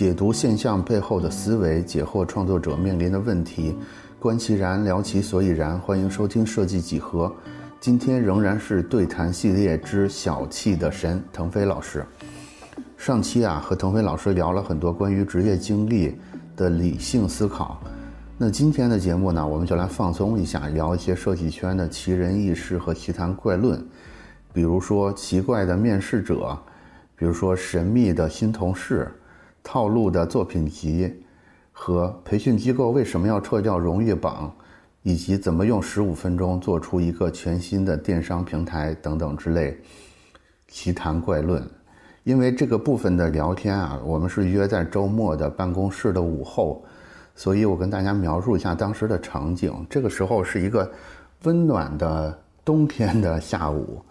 [0.00, 3.76] 解读现象背后的思维，解惑创作者面临的问题，
[4.18, 5.78] 观其然，聊其所以然。
[5.78, 7.30] 欢迎收听设计几何。
[7.80, 12.02] 今天仍然是对谈系列之小气的神腾飞老师。
[12.96, 16.18] 上期啊，和腾飞老师聊了很多关于职业经历
[16.56, 17.78] 的理性思考。
[18.38, 23.86] 那今天的节目呢，我们就来放松一下，聊一些设计圈的奇人异事和奇谈怪论，
[24.50, 26.58] 比如说奇怪的面试者，
[27.14, 29.06] 比如说神秘的新同事，
[29.62, 31.22] 套路的作品集，
[31.72, 34.52] 和培训机构为什么要撤掉荣誉榜。
[35.02, 39.74] 以及怎么用十五分钟做出一个全新的电商平台等等之类
[40.68, 41.66] 奇谈怪论，
[42.22, 46.84] 因为这个部分的聊天啊，我们是约在周末的办公室的午后，
[47.34, 49.74] 所以我跟大家描述一下当时的场景。
[49.88, 50.92] 这个时候是一个
[51.44, 54.02] 温暖的冬天的下午，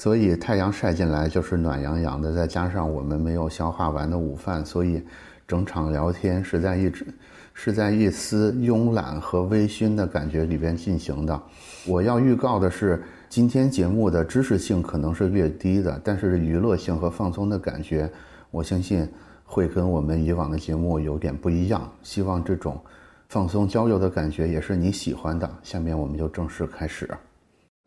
[0.00, 5.02] 所以太阳晒进来就是暖洋洋的，再加上我们没有消化完的午饭，所以
[5.46, 7.06] 整场聊天是在一直。
[7.52, 11.38] 是在一丝慵懒和微醺的感觉里边进行的。
[11.86, 18.10] 我要预告的是，今天节目的知识性可能是略低的，但是娱乐性和放松的感觉，
[18.50, 19.06] 我相信
[19.44, 21.86] 会跟我们以往的节目有点不一样。
[22.02, 22.80] 希望这种
[23.28, 25.50] 放松交流的感觉也是你喜欢的。
[25.62, 27.06] 下面我们就正式开始。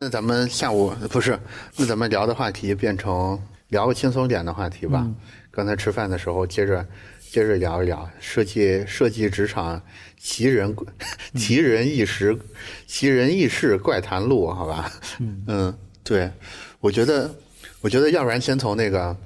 [0.00, 1.38] 那咱们下午不是？
[1.76, 5.08] 那咱们聊的话题变成聊个轻松点的话题吧。
[5.50, 6.86] 刚才吃饭的时候接着。
[7.30, 9.82] 接着聊一聊设计设计职场
[10.16, 10.72] 奇人
[11.34, 12.38] 奇人异事
[12.86, 14.88] 奇人异事怪谈录，好吧？
[15.48, 16.30] 嗯， 对，
[16.78, 17.28] 我觉得
[17.80, 19.16] 我觉得要不然先从那个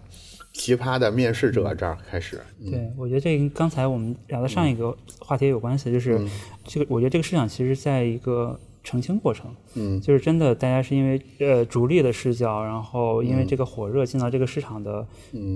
[0.55, 2.41] 奇葩的面试者这儿开始。
[2.71, 6.19] 对，我觉得这跟刚才我们聊的上一个话题有关系，就是
[6.65, 9.55] 这个，我觉得这个市场其实在一个澄清过程。
[9.75, 15.07] 嗯，就是真的，大家是因为呃逐利的视角，然后因为这个火热进到这个市场的，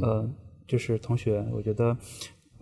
[0.02, 0.28] 呃，
[0.66, 1.96] 就是同学，我觉得。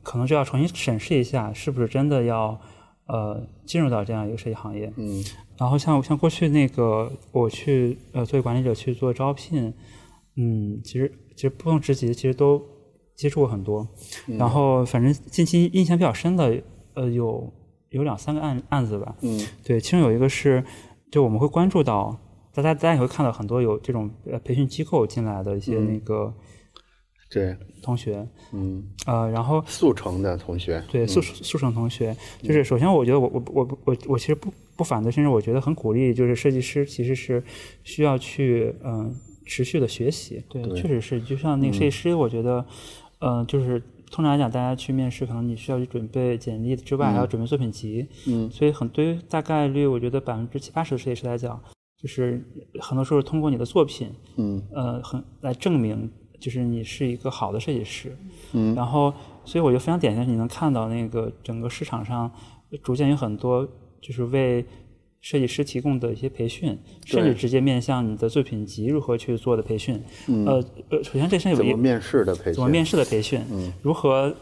[0.02, 2.58] 可能就要重新审视一下，是不是真的要，
[3.04, 4.90] 呃，进入到这样一个设计行业。
[4.96, 5.22] 嗯。
[5.58, 9.74] 然后像像过去那个，我去呃作为管理者去做招聘，
[10.36, 12.62] 嗯，其实其实不同职级其实都
[13.14, 13.86] 接触过很多。
[14.26, 16.62] 然后反正近期印象比较深的，
[16.94, 17.52] 呃，有
[17.90, 19.14] 有两三个案案子吧。
[19.20, 19.40] 嗯。
[19.62, 20.64] 对，其中有一个是，
[21.10, 22.18] 就我们会关注到，
[22.52, 26.32] 大家大家也会看到很多有这种呃培训机构进来的一些那个。
[27.32, 32.12] 对，同学，嗯，呃，然后速成的同学，对，速速成同学，
[32.42, 37.40] 就是首先，我觉得我我我我我其实不不反对，甚至我觉得很鼓励，就是设计师其实是
[37.84, 39.14] 需要去嗯
[39.46, 42.66] 持续的学习，对，确实是，就像那个设计师，我觉得，
[43.20, 51.58] 嗯，就是通常来讲，大家去面试，可能你需要去准备简历之外，还要准备作品集，嗯，所以很对于大概率，我觉得百分之七八十的设计师来讲，
[51.96, 52.44] 就是
[52.80, 56.10] 很多时候通过你的作品，嗯，呃，很来证明。
[56.40, 58.16] 就是你是一个好的设计师，
[58.54, 59.12] 嗯，然后，
[59.44, 62.32] 所以我觉得非常典型，你能看到那个整个市场上
[62.82, 63.62] 逐渐有很多
[64.00, 64.64] 就是为
[65.20, 70.00] 设计师提供的一些培训，甚至直接面向你的作品集如何去做的培训。
[70.46, 74.34] 呃呃，首先这是有一面试的培训，怎么面试的培训，嗯，如何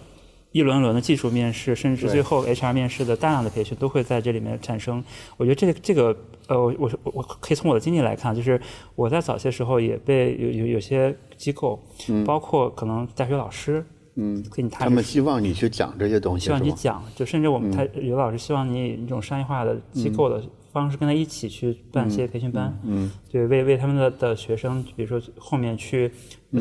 [0.52, 5.02] 一轮轮的技术面试，甚至最后 HR 面试的大量的培训都会在这里面产生。
[5.36, 6.16] 我觉得这个这个。
[6.48, 8.58] 呃，我我我可以从我的经历来看，就是
[8.94, 11.78] 我在早些时候也被有有有些机构，
[12.24, 13.84] 包括可能大学老师，
[14.14, 20.42] 嗯，给你他们希望你去讲这些东西，希望你讲，就甚至我们他有老师希望你以一种商业化的机构的
[20.78, 26.10] 方式跟他一起去办一些培训班，嗯，对，为为他们的的学生，比如说后面去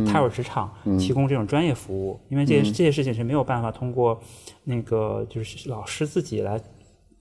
[0.06, 4.20] 踏入职场，提供这种专业服务，因为这些这些事情是没有办法通过
[4.64, 6.60] 那个就是老师自己来。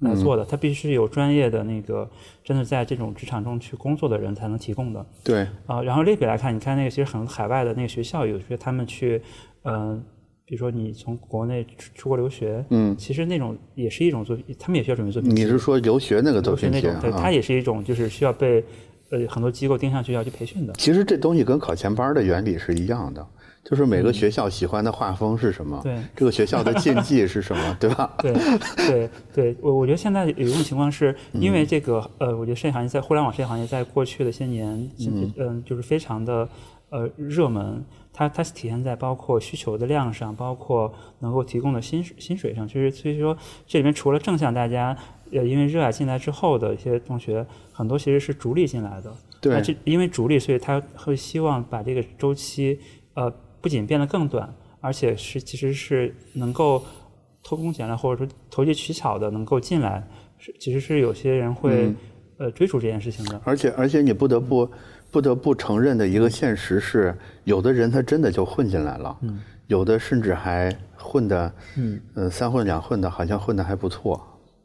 [0.00, 2.06] 来做的，他必须有专业的那个，
[2.44, 5.06] 真的在这种职场中去工作的人才能提供的。
[5.24, 5.46] 对。
[5.64, 9.22] 啊，然后类比来看，你看那个其实很多海外的那个学校，有些他们去，
[9.62, 10.04] 嗯，
[10.46, 15.34] 比如说你从国内出出国留学，嗯，其实那种也是一种作，他们也需要准备作品。
[15.34, 18.64] 你是说留学那个作品那种，对，它也是一种就是需要被
[19.10, 20.72] 呃很多机构盯上去要去培训的。
[20.74, 23.26] 其实这东西跟考前班的原理是一样的。
[23.68, 25.80] 就是每个学校喜欢的画风是什么？
[25.82, 27.76] 对，这个学校的禁忌是什么？
[27.80, 28.14] 对吧？
[28.22, 28.32] 对，
[28.76, 34.88] 对，对，我我觉得现在有一种情况是，因为这个呃，我觉得设计行业在互联网设计行业在过去的些年，
[35.36, 36.48] 嗯，就是非常的
[36.90, 37.84] 呃热门。
[38.12, 42.66] 它它是体现在包括需求的量上，包括能够提供的薪薪水上。
[42.66, 43.36] 就是所以说，
[43.66, 44.96] 这里面除了正向大家
[45.32, 49.12] 呃因为热爱进来之后的一些同学，很多其实是逐利进来的。
[49.40, 52.78] 对，这因为逐利，所以他会希望把这个周期
[53.14, 53.32] 呃。
[53.58, 56.80] 不仅变得更短，而且是其实是能够
[57.42, 60.06] 偷工减料，或者说投机取巧的能够进来，
[60.38, 61.92] 是其实是有些人会
[62.38, 63.40] 呃追逐这件事情的。
[63.44, 64.70] 而且而且你不得不
[65.16, 69.16] 不得不承认的一个现实是，有的人他真的就混进来了。
[69.22, 74.22] 嗯，有的甚至还混的，嗯，呃，三混两混的，好像混的还不错。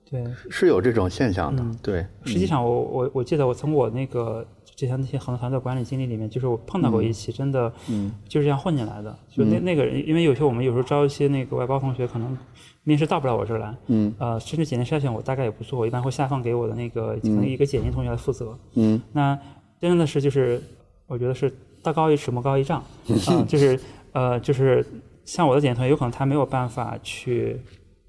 [0.10, 1.64] 对，是有这种现象的。
[1.82, 4.46] 对，实际上我我我记得我从我那个
[4.76, 9.18] 之前那些横团队管理经历里面，就是我碰到过一起，真的，嗯，就是这样混进来的。
[9.30, 12.38] 就那那个人，因为有些我们有时候招一些那个外包同学，可能
[12.84, 18.60] 面试到不了我这儿来，嗯，呃，甚至简历筛选我大概也不做，我一般会下放给我的那个可能一个简历同学来负责。
[18.74, 19.40] 嗯，那
[19.82, 20.62] 真的是就是
[21.08, 21.52] 我觉得是
[21.84, 23.78] 道高一尺，魔高一丈，嗯，就是
[24.14, 24.86] 呃就是
[25.26, 27.60] 像我的点头，有可能他没有办法去。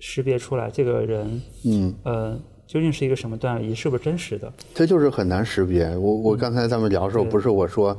[0.04, 2.36] 识别出来这个人，嗯，呃，
[2.66, 4.52] 究竟是一个什么段位，是不是真实的？
[4.74, 5.96] 这就是很难识别。
[5.96, 7.96] 我我刚才咱们聊的时候，不是我说，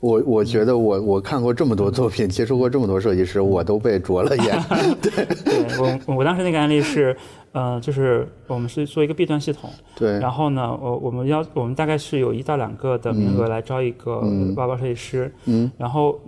[0.00, 4.58] 我我觉得我我看过这么多作品，接触过这么多设计师，我都被灼了眼。
[5.02, 7.16] 对，对我我当时那个案例是，
[7.52, 14.20] 呃，就是我们是做一个 B 端系统，对，然后呢，我我们要我们大概是有一到两个的名额来招一个
[14.56, 16.18] 外包设计师，嗯，然后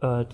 [0.00, 0.24] 呃，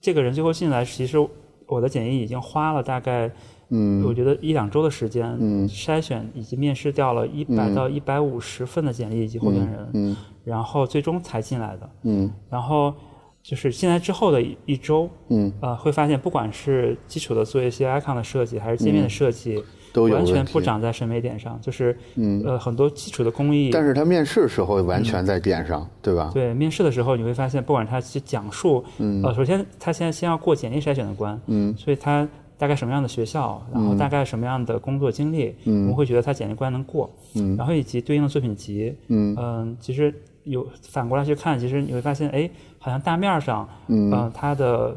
[0.00, 1.18] 这个人最后进来，其实
[1.66, 3.30] 我的简历已经花了大概。
[3.70, 12.94] 嗯，我觉得一两周的时间，嗯，筛选以及面试掉了一百到一百五十份的简历以及候选人，嗯，然后最终才进来的，嗯，然后
[13.42, 19.62] 就是进来之后的一周，嗯，呃，会发现不管是基础的做一些 icon 的设计，还是界面的设计，
[19.92, 26.30] 都完全不长在审美点上，就是，嗯，呃，很多基础的工艺，但是他面试的时候完全在点上，对吧？
[26.34, 32.28] 对，面试的时候你会发现，不管他去讲述，嗯，呃，首先他现在先要过简历筛选的关，嗯，所以他。
[32.56, 37.56] 大概什么样的学校，然后大概什么样的工作经历，我们会觉得他简历关能过，嗯。
[37.56, 40.14] 然后以及对应的作品集，嗯，其实
[40.44, 42.48] 有反过来去看，其实你会发现，哎，
[42.78, 44.96] 好像大面上，嗯，它的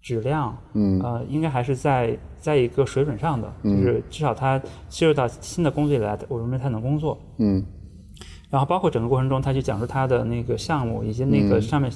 [0.00, 7.64] 质量，嗯，呃，应该还是在在一个水准上的，就是至少它切入到新的工作里来，我认为他能工作，嗯，
[8.50, 11.90] 然后包括整个过程中，他去讲述他的那个项目以及那个上面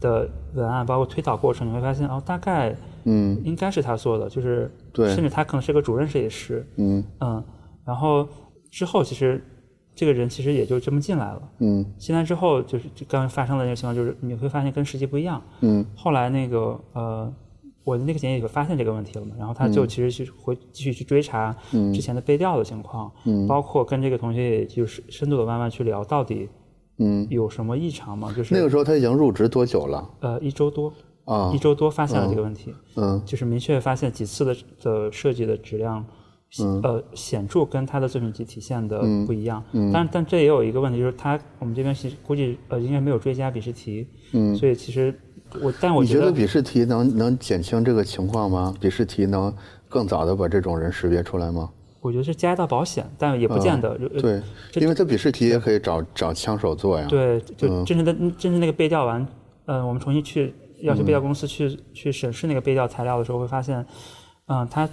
[0.00, 2.76] 的文案，包括推导过程，你会发现，哦，大概。
[3.04, 6.64] 嗯，应该是他做的，就是对，甚至他可能是个主任设计师。
[6.76, 7.44] 嗯嗯，
[7.84, 8.28] 然后
[8.70, 9.44] 之后其实
[9.94, 11.42] 这个人其实也就这么进来了。
[11.58, 15.42] 嗯，进来之后就是刚发生的那个情况，就是你会发现跟实际不一样。
[15.60, 17.32] 嗯，后来那个呃，
[17.84, 21.54] 我的那个简历就发现这个问题了嘛，然后他就其实去会继续去追查
[21.92, 26.48] 之前的背调的情况，嗯，包括跟这个同学也就是深度的慢慢去聊到底，
[26.98, 28.32] 嗯，有什么异常吗？
[28.36, 30.10] 就是那个时候他已经入职多久了？
[30.20, 30.92] 呃，一周多。
[31.24, 36.04] 啊，一周多发现了这个问题，嗯，就是明确发现几次的的设计的质量，
[36.82, 45.18] 呃，显著跟他的作品集体现的不一样，嗯，但但这也有一个问题，就是他我们这边是估计呃应该没有追加笔试题，嗯，所以其实
[45.62, 48.74] 我但我觉得笔试题能能减轻这个情况吗？
[48.78, 49.54] 笔试题能
[49.88, 51.70] 更早的把这种人识别出来吗？
[52.00, 54.42] 我觉得是加一道保险，但也不见得，对，
[54.74, 59.26] 因为他笔试题也可以找找枪手做呀，对，就真正的真正那个背调完，
[59.66, 60.52] 嗯，我们重新去。
[60.82, 63.86] 要求背调公司去去审视那个背调材料的时候，会发现，
[64.46, 64.88] 嗯，他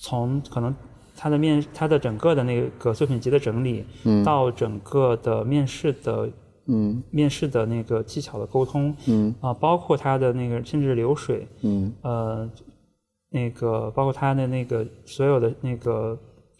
[0.00, 0.74] 从可能
[1.14, 6.28] 他的面他的整个的那个作品集的整理，嗯，到整个的面试的，
[6.66, 12.50] 嗯，面试的那个技巧的沟通，嗯，啊，包括他的那个甚至流水，嗯，呃，
[13.30, 16.18] 那个包括他的那个所有的那个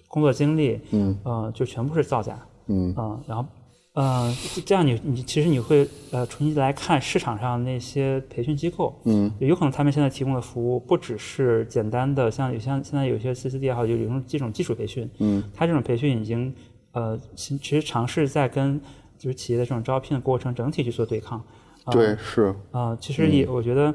[0.08, 3.44] 工作经历，嗯，呃，就全部是造假，嗯，啊，然后。
[3.94, 4.34] 嗯，
[4.64, 16.54] 这样你你其实你会呃重新来看市场上那些培训机构，嗯，有可能他们现在提供的服务不只是简单的，像有像现在有些 CCD 也好，就有种这种基础培训，嗯，他这种培训已经
[16.92, 18.80] 呃其其实尝试在跟
[19.18, 21.44] 就是企业的这种招聘的过程整体去做对抗，
[21.90, 22.54] 对是。
[22.70, 23.94] 啊，其实也我觉得，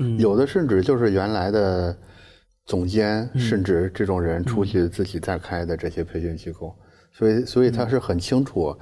[0.00, 1.96] 嗯，有的甚至就是原来的
[2.66, 6.76] 总监，甚至这种人出去自己再开的这些培训机构，
[7.10, 8.76] 所以所以他是很清楚。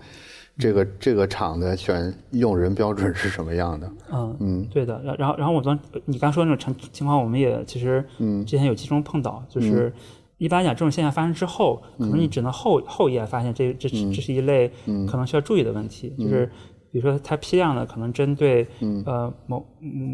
[0.59, 3.91] 这个这个厂的选用人标准是什么样的？
[4.13, 5.01] 嗯嗯，对的。
[5.03, 8.45] 然然后然后我刚你刚说那种情情况，我们也其实嗯。
[8.45, 9.93] 之前有集中碰到，就是
[10.37, 14.71] 一般讲这种现象发生之后，可能你只能后后夜发现这这这是一类
[15.09, 16.47] 可能需要注意的问题，就是
[16.91, 18.67] 比如说它批量的可能针对
[19.07, 19.67] 呃某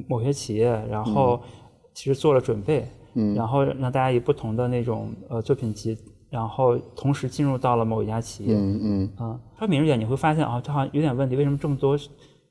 [0.08, 1.42] 某些企业，然后
[1.94, 2.86] 其实做了准备，
[3.34, 5.98] 然后让大家以不同的那种呃作品集。
[6.30, 11.34] 然后同时进入到了某一家企业，嗯嗯啊，它敏锐点你会发现啊，这好像有点问题。
[11.36, 11.98] 为什么这么多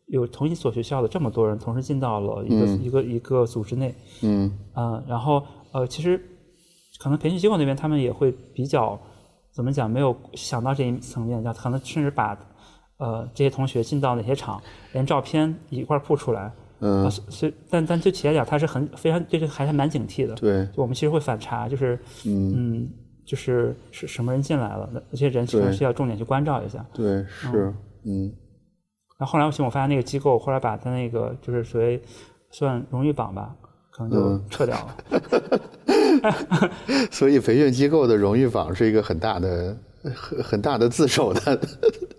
[0.08, 3.94] 有同一所学校的这么多人同时进到了一个一个一个组织内？
[4.24, 5.44] 嗯啊，然后
[5.74, 6.20] 呃，其实
[7.00, 9.00] 可能培训机构那边他们也会比较
[9.54, 12.36] 怎么讲，没有想到这一层面，叫可能甚至把
[12.98, 14.60] 呃这些同学进到哪些厂，
[14.94, 16.52] 连照片一块儿铺出来。
[16.80, 20.34] 嗯，所以但但对企业讲，他是很非常对这个还是蛮警惕的。
[20.34, 22.90] 对，我们其实会反查，就是嗯。
[23.28, 26.84] 就是是什么人进来了，那这些人其实是要重点去关照一下。
[26.94, 27.74] 对，是，
[28.06, 28.34] 嗯。
[29.20, 32.02] 那后后来我我发现那个机构后来把他那个就是所谓
[32.52, 33.54] 算荣誉榜吧，
[33.92, 34.96] 可能就撤掉了。
[37.12, 39.76] 所以培训机构的荣誉榜是一个很大的、
[40.16, 41.60] 很很大的自首的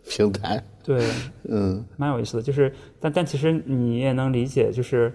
[0.09, 0.63] 平台。
[0.85, 1.09] 对，
[1.49, 2.43] 嗯，蛮有意思的。
[2.43, 5.15] 就是，但但其实你也能理解，就是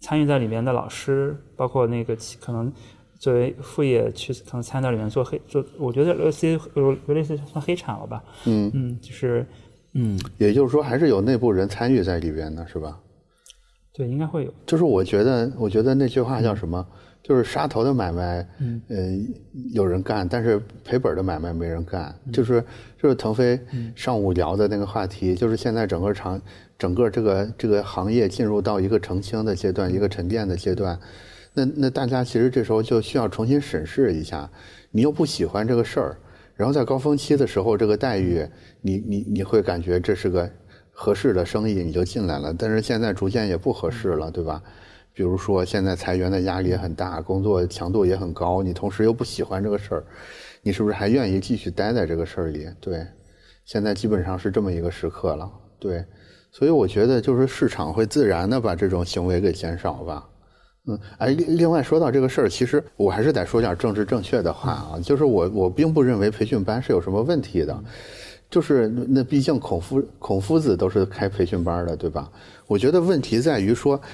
[0.00, 2.72] 参与在里面的老师，包括那个可能
[3.18, 8.22] 作为副业去可能参与到里面做黑做，我觉得类似有有类似算黑产了吧？
[8.46, 9.44] 嗯嗯，就是
[9.94, 12.98] 嗯，也就是说还是有内部人参与在里边的是吧？
[13.92, 14.54] 对，应该会有。
[14.64, 16.86] 就是我觉得，我觉得那句话叫什么？
[17.20, 18.96] 就是杀头的买卖，嗯，呃，
[19.72, 22.14] 有人干，但是赔本的买卖没人干。
[22.32, 22.64] 就是
[22.96, 23.58] 就是腾飞
[23.96, 26.40] 上午聊的那个话题，就是现在整个长
[26.78, 30.98] 整个这个这个行业进入到一个澄清的阶段，一个沉淀的阶段。
[31.58, 34.48] 那那大家其实这时候就需要重新审视一下，
[34.92, 36.16] 你又不喜欢这个事儿，
[36.54, 38.46] 然后在高峰期的时候，这个待遇，
[38.80, 40.48] 你你你会感觉这是个
[40.92, 42.54] 合适的生意，你就进来了。
[42.56, 44.62] 但是现在逐渐也不合适了，对吧？
[45.12, 50.04] 比如说，现在裁员的压力也很大，工作强度也很高，你同时又不喜欢这个事儿，
[50.62, 52.68] 你是不是还愿意继续待在这个事儿里？
[52.80, 53.04] 对，
[53.64, 55.50] 现在基本上是这么一个时刻了。
[55.80, 56.04] 对，
[56.52, 60.28] 所以我觉得就是市场会自然的把这种行为给减少吧。
[60.88, 67.78] 嗯，哎，另另外说到这个事儿，其实我还是得说点政治正确的话啊，就是我我并不认为培训班是有什么问题的，
[68.50, 72.28] 就是那毕竟孔夫孔夫子都是开培训班的，对吧？
[72.66, 74.00] 我觉得问题在于说。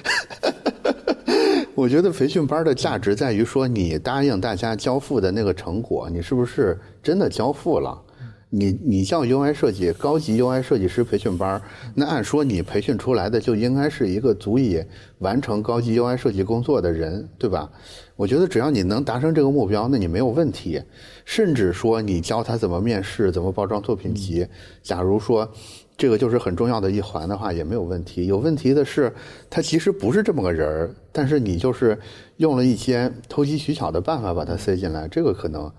[1.75, 8.01] 我觉得培训班的价值在于说，你答应大家交付的那个成果，你是不是真的交付了？
[8.57, 11.61] 你你叫 UI 设计高级 UI 设计师培训班，
[11.93, 14.83] 那按说你培训出来的就应该是一个足以
[15.19, 17.69] 完成高级 UI 设计工作的人，对吧？
[18.15, 20.81] 我觉得只要你能达成这个目标，那你没有问题。
[21.25, 24.47] 甚至说你教他怎么面试，怎么包装作品集。
[24.81, 25.51] 假如说。
[25.97, 28.25] 这个就是很重要的一环的话，也没有问题。
[28.27, 29.09] 有问题的是，
[29.49, 31.97] 他其实不是这么个人儿，但是你就是
[32.35, 35.71] 用了一些投机取巧的办法把他塞进来，这个可能，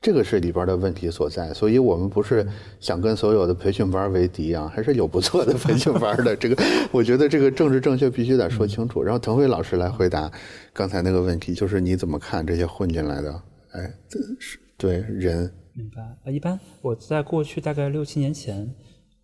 [0.00, 1.52] 这个是里边的问题所在。
[1.52, 2.46] 所以我们不是
[2.78, 6.34] 想跟所有的培训班为敌啊，还是有不错的培训班的。
[6.34, 6.56] 这个
[6.90, 9.02] 我觉得这个政治正确必须得说清楚。
[9.02, 10.30] 然后腾飞老师来回答
[10.72, 13.42] 刚才那个问题，就是你怎么看这些混进来的？
[13.72, 13.92] 哎，
[14.38, 15.52] 是对人。
[15.74, 18.74] 明白啊，一般我在过去大概六七年前。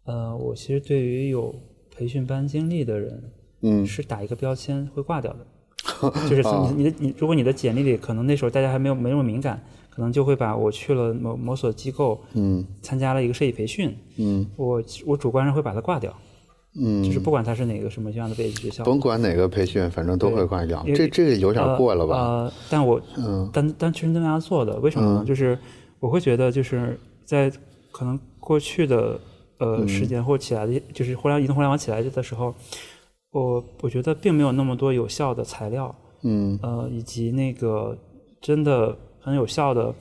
[0.05, 1.53] 呃，我其实对于有
[1.91, 5.45] 培训班经历的人，嗯，是打一个标签会挂掉的，
[6.31, 9.61] 就是你你的你，如果你的简历里可能那时候大家还没有没那么敏感，
[9.97, 16.15] 可能就会把我去了某某所机构，嗯，参加了一个设计培训，嗯，我我主观上会把它挂掉，
[16.79, 22.15] 嗯，就是不管它是哪个什么样的背景学校，甭管哪个培训，反正都会挂掉，这这个有点过了吧？
[22.15, 25.25] 呃，但我嗯，但但确实那样做的，为什么呢？
[25.27, 25.59] 就是
[25.99, 27.51] 我会觉得就是在
[27.91, 29.19] 可能过去的。
[29.59, 32.55] 呃，时间或起来的，就是互联移动互联网起来的时候，
[33.31, 37.97] 我我觉得并没有那么多有效的材料，嗯，呃，以及那个
[38.39, 38.95] 真的
[39.27, 39.93] 很有效的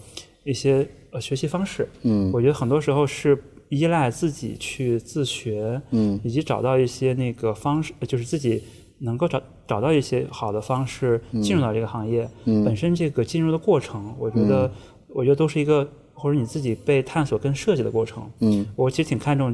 [0.44, 3.36] 一些呃学习方式，嗯，我觉得很多时候是
[3.70, 8.62] 依赖自己去自学，嗯，以及找到一些那个方式，就是自己
[9.00, 14.72] 能够找找到一些好的方式进入到这个行业，嗯，本身这个进入的过程，我觉得
[15.08, 15.90] 我觉得都是一个。
[16.18, 19.54] 或者你自己被探索跟设计的过程，嗯，我其实挺看重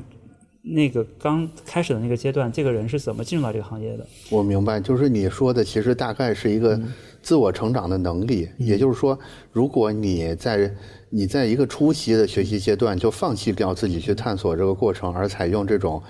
[0.62, 4.06] 那个刚开始的那个阶段，这个人是怎么进入到这个行业的。
[4.30, 6.80] 我明白，就是你说的，其实大概是一个
[7.22, 8.50] 自我成长的能力。
[8.58, 9.18] 也就是说，
[9.52, 10.74] 如果你在
[11.10, 16.02] 你在一个初期的学习阶段就放弃掉自己去探索这个过程，而采用这种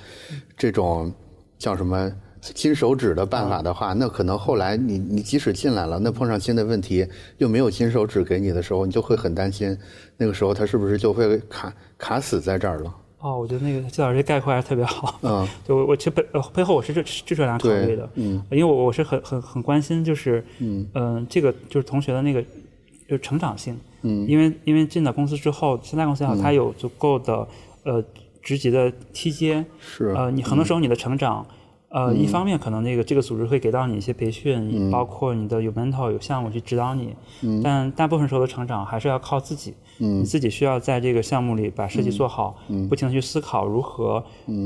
[0.57, 1.11] 这种
[1.57, 2.11] 叫什么？
[2.55, 9.77] 金手指的办法的话，那可能后来你你即使进来了，那碰上新的问题又没有金手指给你的时候，你就会很担心，
[10.17, 12.95] 那个时候他是不是就会卡卡死在这儿了？
[13.21, 15.19] 哦，我觉得那个季老师这概括还是特别好。
[15.21, 20.87] 嗯， 就我我其实背呃背后我是这这这样考虑的，嗯，因为我我是很很很关心就是嗯。
[20.93, 27.47] 嗯这个就是同学的那个就是成长性，嗯，因为因为进到公司之后，现在公司也好，它有足够的
[27.83, 28.03] 呃
[28.41, 31.45] 职级的梯阶，是呃你很多时候你的成长。
[31.93, 37.13] 呃，一方面可能那个这个组织会给到你一些培训，包括你的有 mentor 有项目去指导你，
[37.61, 42.57] 但大部分时候的成长还是要靠自己，你自己需要在这个项目里把设计做好，
[42.89, 44.23] 不停的去思考如何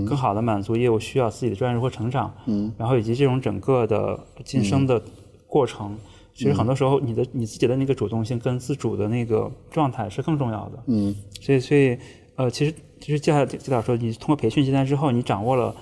[0.08, 2.34] 更好的满足业务需要，自己的专业如何成长，
[2.78, 5.02] 然后以及这种整个的晋升的
[5.48, 5.96] 过程，
[6.34, 11.16] 其实很多时候你的你自己的那个主动性跟自主的那个状态是更重要的，嗯。
[11.42, 11.98] 所以所以
[12.36, 15.76] 呃，其实其实接下来接导说，你通过培训阶段之后，你掌握了。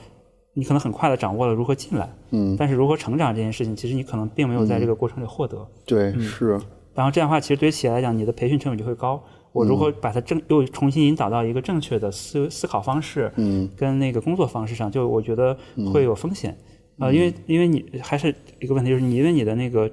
[0.55, 5.67] 你可能很快的掌握了如何进来，嗯，但是如何成长这件事情，其实你可能并没有在这个过程里获得。
[5.83, 6.61] 对，是。
[6.93, 9.19] 然后这样的话，其实对于企业来讲，你的培训成本就会高。
[9.53, 15.55] 我如何把它正又重新引导到一个正确的思思考方式，嗯，跟那个工作方式上，就我觉得
[15.93, 16.57] 会有风险。
[16.99, 19.89] 呃，因为因为你还是一个问题，就是你因为你的那个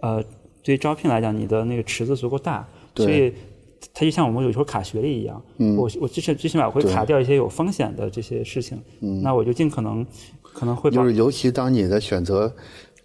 [0.00, 0.22] 呃，
[0.62, 3.32] 对于招聘来讲，你的那个池子足够大，所以
[3.94, 5.76] 它就像我们有时候卡学历一样，嗯。
[5.76, 9.22] 我我最起最起码我会卡掉一些有风险的这些事情，嗯。
[9.22, 10.06] 那我就尽可能
[10.42, 12.52] 可能会把就是尤其当你的选择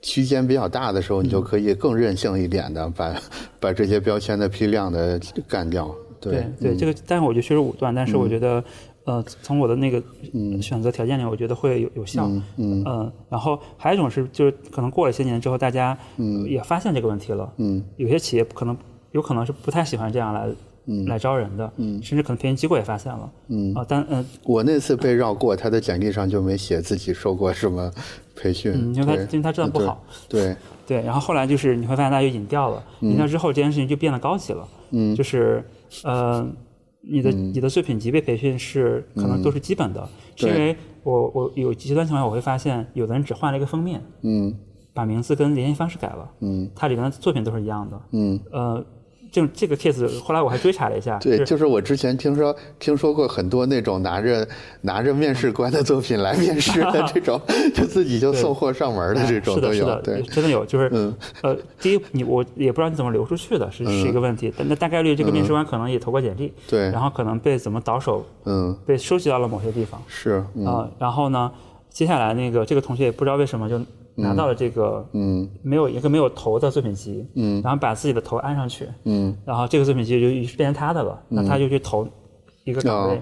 [0.01, 3.15] 区间比较大的时候，你就可以更任性一点的把
[3.59, 5.93] 把这些标签的批量的干掉。
[6.19, 8.63] 对对，这个但是我觉得确实武断，但是我觉得。
[9.03, 9.99] 呃，从我的那个
[10.61, 12.27] 选择条件里，我觉得会有有效。
[12.27, 12.43] 嗯
[12.85, 13.11] 嗯。
[13.29, 15.97] 然后还有一种是，就是可能过了些年之后，大家
[16.47, 17.51] 也发现这个问题了。
[17.57, 17.83] 嗯。
[17.97, 18.77] 有些企业可能
[19.11, 20.47] 有可能是不太喜欢这样来
[21.07, 21.71] 来招人的。
[21.77, 22.01] 嗯。
[22.01, 23.31] 甚至可能培训机构也发现了。
[23.47, 23.73] 嗯。
[23.73, 24.25] 啊，但嗯。
[24.43, 27.91] 我那次被绕过，他的简历上就没写自己受过什么
[28.35, 28.71] 培训。
[28.73, 30.03] 嗯，因为他因为他知道不好。
[30.29, 30.55] 对。
[30.87, 32.83] 对，然后后来就是你会发现，大家就引掉了。
[33.01, 34.67] 引掉之后，这件事情就变得高级了。
[34.91, 35.15] 嗯。
[35.15, 35.63] 就是
[36.03, 36.47] 呃。
[37.03, 44.55] 你的你的作品级被培训是可能都是基本的，是因为我我有极端情况我会发现，有的人只换了一个封面，嗯，
[44.93, 48.85] 把名字跟联系方式改了，嗯，它里面的作品都是一样的，嗯，呃。
[49.31, 54.45] 这这个 case 后来我还追查了一下，对，就是我之前听说听说过很多那种拿着
[54.81, 57.39] 拿着面试官的作品来面试的这种，
[57.73, 71.49] 就自己就送货上门的这种都有，对，真的有，就是呃，第一你我也不知道你怎么流出去的，是是一个问题，但那大概率这个面试官可能也投过简历，对，然后可能被怎么倒手，嗯，被收集到了某些地方，是啊，然后呢，
[71.89, 73.79] 接下来那个这个同学也不知道为什么就。
[74.15, 80.27] 拿到了这个，嗯，没有一个没有头的作品集，嗯，然后把自己的头安上去，嗯，然后这个作品集就
[80.57, 82.07] 变成他的了，那他就去投
[82.65, 83.21] 一个岗位，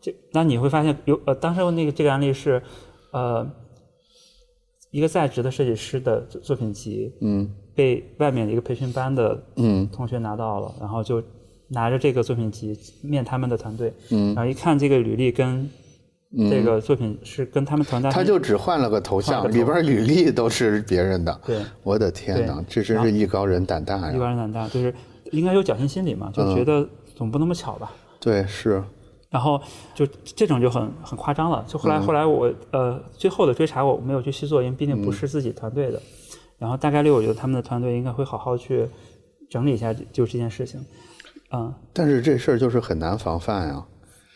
[0.00, 2.62] 这那你会发现有呃，当时那个这个案例是，
[3.12, 3.46] 呃，
[4.90, 9.88] 一个在职的设计师的作品集，嗯，被外面的一个培训班的嗯。
[9.92, 11.22] 同学拿到了，然后就
[11.68, 15.68] 拿着这个作品集面他们的团队，嗯，然后一看这个履历跟。
[16.50, 21.40] 这个作品是跟他们团队，他就只换了个头像，里边履历都是别人的。
[21.46, 24.12] 对，我的天哪，这真是艺高人胆大呀！
[24.12, 24.94] 艺高人胆大，就是
[25.32, 27.92] 应该有侥幸心理嘛，就觉得总不那么巧吧？
[28.20, 28.82] 对，是。
[29.30, 29.58] 然后
[29.94, 31.64] 就这种就很很夸张了。
[31.66, 36.00] 就后来后来我呃最后的追查我没有去细做，因为毕竟不是自己团队的。
[36.58, 38.86] 然后大概率我觉得他们的团队应该会好好去
[39.48, 40.84] 整理一下就这件事情。
[41.52, 41.72] 嗯。
[41.92, 43.82] 但是这事儿就是很难防范呀。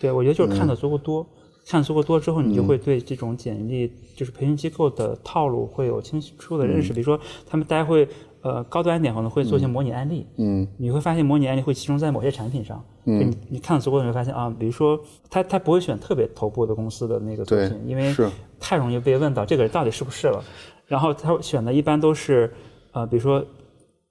[0.01, 1.27] 对，我觉得就是看的足够多。
[1.65, 6.93] 看足够多之后，你就会对这种简历，就是培训机构的套路会有清楚的认识。
[6.93, 8.07] 比如说，他们大家会
[8.43, 10.27] 呃高端一点，可能会做一些模拟案例。
[10.37, 12.85] 嗯，你会发现模拟案例会集中在某些产品上。
[13.05, 18.15] 嗯，你你看了足够，你会发现啊，比如说他他不会选特别头部的公司的那个作品，因为
[18.59, 20.43] 太容易被问到这个人到底是不是了。
[20.87, 22.53] 然后他选的一般都是
[22.93, 23.43] 呃，比如说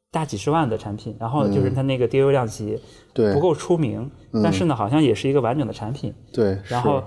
[0.10, 2.80] 大几十万的产品，然后就是他那个 DAU 量级
[3.14, 4.10] 不够出名，
[4.42, 6.14] 但是呢，好像也是一个完整的产品。
[6.32, 7.04] 对，然后。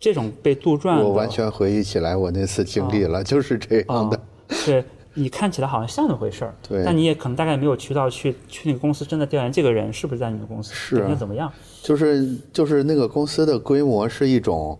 [0.00, 4.18] 这种被杜撰，我完全回忆起来我那次经历了，就是这样的。
[4.64, 4.82] 对
[5.12, 10.96] 你看起来好像像那回事儿， 对，但你也可能大概没有渠道去去那个公司真的调研这个人是不是在你们公司，是。
[11.08, 11.52] 应怎么样？
[11.82, 14.78] 就是就是那个公司的规模是一种，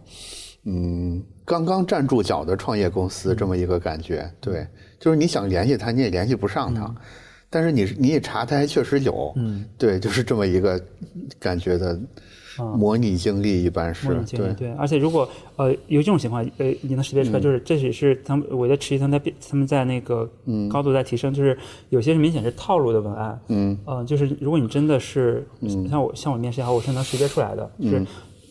[0.64, 4.30] 嗯，刚刚站住脚的创业公司这么一个感觉。
[4.40, 4.66] 对，
[4.98, 6.94] 就是你想联系他，你也联系不上他，
[7.50, 10.80] 但是你你一查他还确实有，嗯，对，就是这么一个
[11.38, 12.00] 感觉的。
[12.76, 14.52] 模拟经历一般是对。
[14.54, 20.28] 对，而且如果呃有这种情况，呃你能识别出来，就是这也是他们我在持续他们在变，他们在那个
[20.68, 21.56] 高度在提升，就是
[21.90, 25.46] 有些是明显是套路的文案，嗯，呃就是如果你真的是
[25.88, 28.06] 像我像我面试也好，我是能识别出来的，是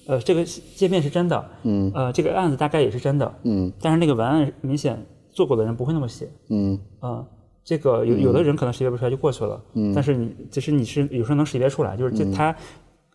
[0.06, 0.44] 呃这个
[0.76, 7.26] 界面是真的，嗯，呃这个案子大概也是真的，嗯，但是那个文案明显做过的人不会那么写，嗯，嗯，
[7.64, 12.56] 这个有有的人可能识别不出来就过去了，嗯，但是你其实你是有时候能识别出来，就是这他。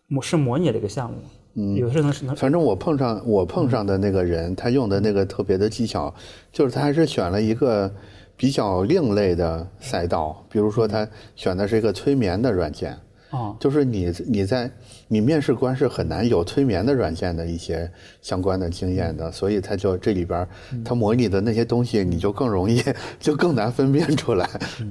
[0.07, 1.17] 模是模拟的一个项目，
[1.55, 2.35] 嗯，有的是能。
[2.35, 6.13] 反正我碰上我碰上的那个人，他用的那个特别的技巧，
[6.51, 7.91] 就是他还是选了一个
[8.37, 12.95] 比较另类的赛道，比如说他选的是一个催眠的软件，
[13.31, 14.69] 哦，就是你你在
[15.07, 17.91] 你面试官是很难有催眠的软件的一些
[18.21, 20.47] 相关的经验的，所以他就这里边
[20.83, 22.79] 他模拟的那些东西，你就更容易
[23.19, 24.47] 就更难分辨出来，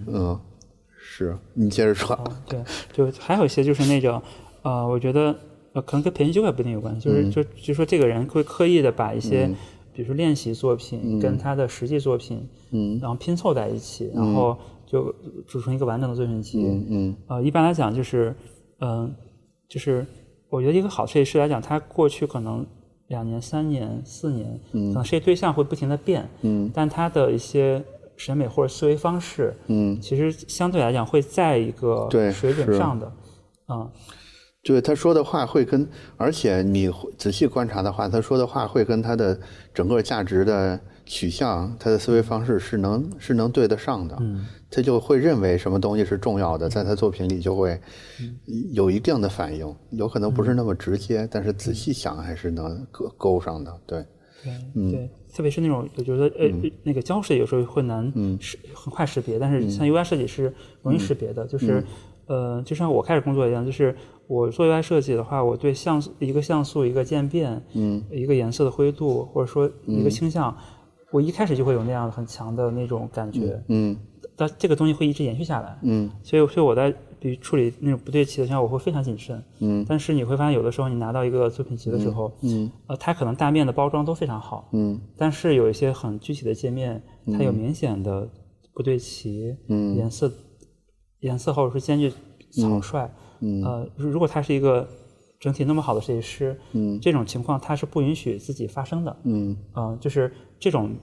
[0.09, 0.37] 嗯，
[0.99, 2.61] 是你接着说，对，
[2.93, 4.21] 就还有一些就是那种。
[4.65, 5.37] 呃，我觉得
[5.75, 9.47] 呃，可能跟培训机构也不一定有关系，就是就就说这个人会刻意的把一些，
[9.93, 15.15] 比如说练习作品跟他的实际作品，嗯，然后拼凑在一起，然后就
[15.47, 16.65] 组成一个完整的作品集。
[16.65, 17.17] 嗯嗯。
[17.29, 18.35] 呃，一般来讲就是，
[18.81, 19.15] 嗯，
[19.69, 20.07] 就是
[20.49, 22.65] 我觉得一个好设计师来讲，他过去可能
[23.09, 27.85] 两年、三年、四年，嗯可能设计对象会不停的变，嗯，但他的一些
[28.17, 33.13] 审美或者思维方式，嗯，其实相对来讲会在一个水准上的，
[33.69, 33.91] 嗯。
[34.65, 39.39] 对他说的话会跟，而且你仔细观察的话，他说的话会跟他的
[39.75, 44.17] 整个价值的取向、他的思维方式是能是能对得上的。
[44.21, 47.79] 嗯，他就会认为什么东西是重要的，在他作品里就会
[48.73, 53.71] 有一定的反应，有可能不是那么直接，但是仔细想还是能勾勾上的。
[53.87, 54.03] 对，
[54.43, 56.51] 对，对，特别是那种我觉得呃
[56.83, 60.51] 那个胶水有时候会难识很快识别，但是像 UI 设计是
[60.83, 61.85] 容易识别的，就是
[62.27, 63.95] 呃就像我开始工作一样，就是。
[64.27, 70.57] 我做 UI 设计的话，我对像素一个像素一个渐变，嗯，一个颜色的灰度，或者说一个倾向，
[71.13, 73.97] 我一开始就会有那样很强的那种感觉，嗯，
[74.37, 88.29] 但这个东西会一直延续下来，嗯，所以所以我在比如处理那种不对齐的情况，我会非常谨慎，嗯，但是你会发现有的时候你拿到一个作品集的时候，嗯，呃，它可能大面的包装都非常好，嗯，但是有一些很具体的界面，它有明显的
[88.73, 90.33] 不对齐，嗯，颜色
[91.21, 92.11] 颜色或者说间距
[92.51, 93.11] 草率。
[93.65, 94.89] 呃，如果他是一个
[95.41, 100.95] 整体那么好的设计师，嗯，这种情况他是不允许自己发生的，嗯，啊，就是这种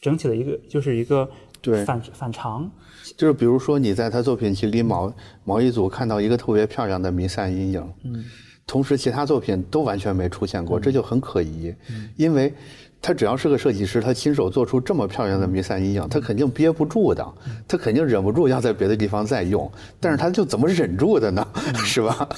[0.00, 1.28] 整体的一个就是一个
[1.60, 2.70] 对反反常，
[3.16, 5.12] 就是比如说你在他作品集里某
[5.44, 8.24] 某一组看到一个特别漂亮的弥散阴影，嗯，
[8.66, 12.10] 同时其他作品都完全没出现过，这就很可疑，嗯。
[12.16, 12.52] 因为。
[13.02, 17.34] 他只要是个设计师，他亲手做出这么漂亮的弥散阴影，他肯定憋不住的，
[17.66, 21.44] 他肯定忍不住要在别的地方再用，但是他就怎么忍住的呢？
[21.84, 22.28] 是吧？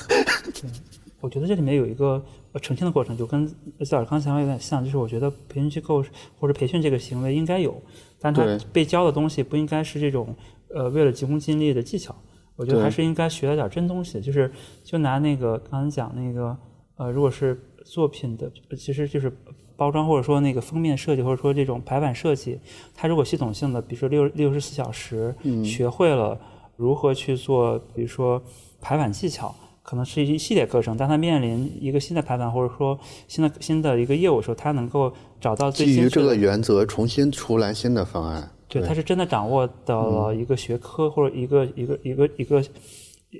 [1.20, 2.24] 我觉得这里面有一个
[2.62, 3.46] 澄清的过程，就跟
[3.84, 6.02] 小尔刚才有点像，就是我觉得培训机构
[6.38, 7.80] 或者培训这个行为应该有，
[8.18, 10.34] 但他被教的东西不应该是这种
[10.74, 12.16] 呃为了急功近利的技巧，
[12.56, 14.50] 我觉得还是应该学了点真东西，就是
[14.82, 16.56] 就拿那个刚才讲那个
[16.96, 19.30] 呃，如果是作品的，其实就是。
[19.76, 22.58] 包装或者说那个封面设计，或者说这种排版设计，
[22.94, 25.34] 它如果系统性的，比如说六六十四小时，
[25.64, 26.38] 学会了
[26.76, 28.42] 如何去做，比如说
[28.80, 30.96] 排版技巧，可能是一系列课程。
[30.96, 38.50] 当他面临一个新的排版或者说新的新的一个业务的时候，他能够找到基于这个原则重新出来新的方案。
[38.68, 42.62] 对，他是真的掌握到了一个学科或者一个一个一个一个。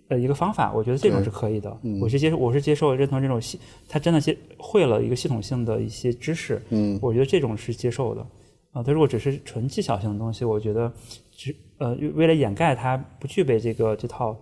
[0.08, 1.76] 呃，一个方法，我觉得这种是可以的。
[2.00, 6.60] 我是接受，我是接受认同这种系，他真的接会了一个系统性的一些知识。
[6.70, 8.26] 嗯，我觉得这种是接受的。
[8.72, 10.92] 啊，他如果只是纯技巧性的东西，我觉得
[11.30, 14.36] 只呃为了掩盖他不具备这个这套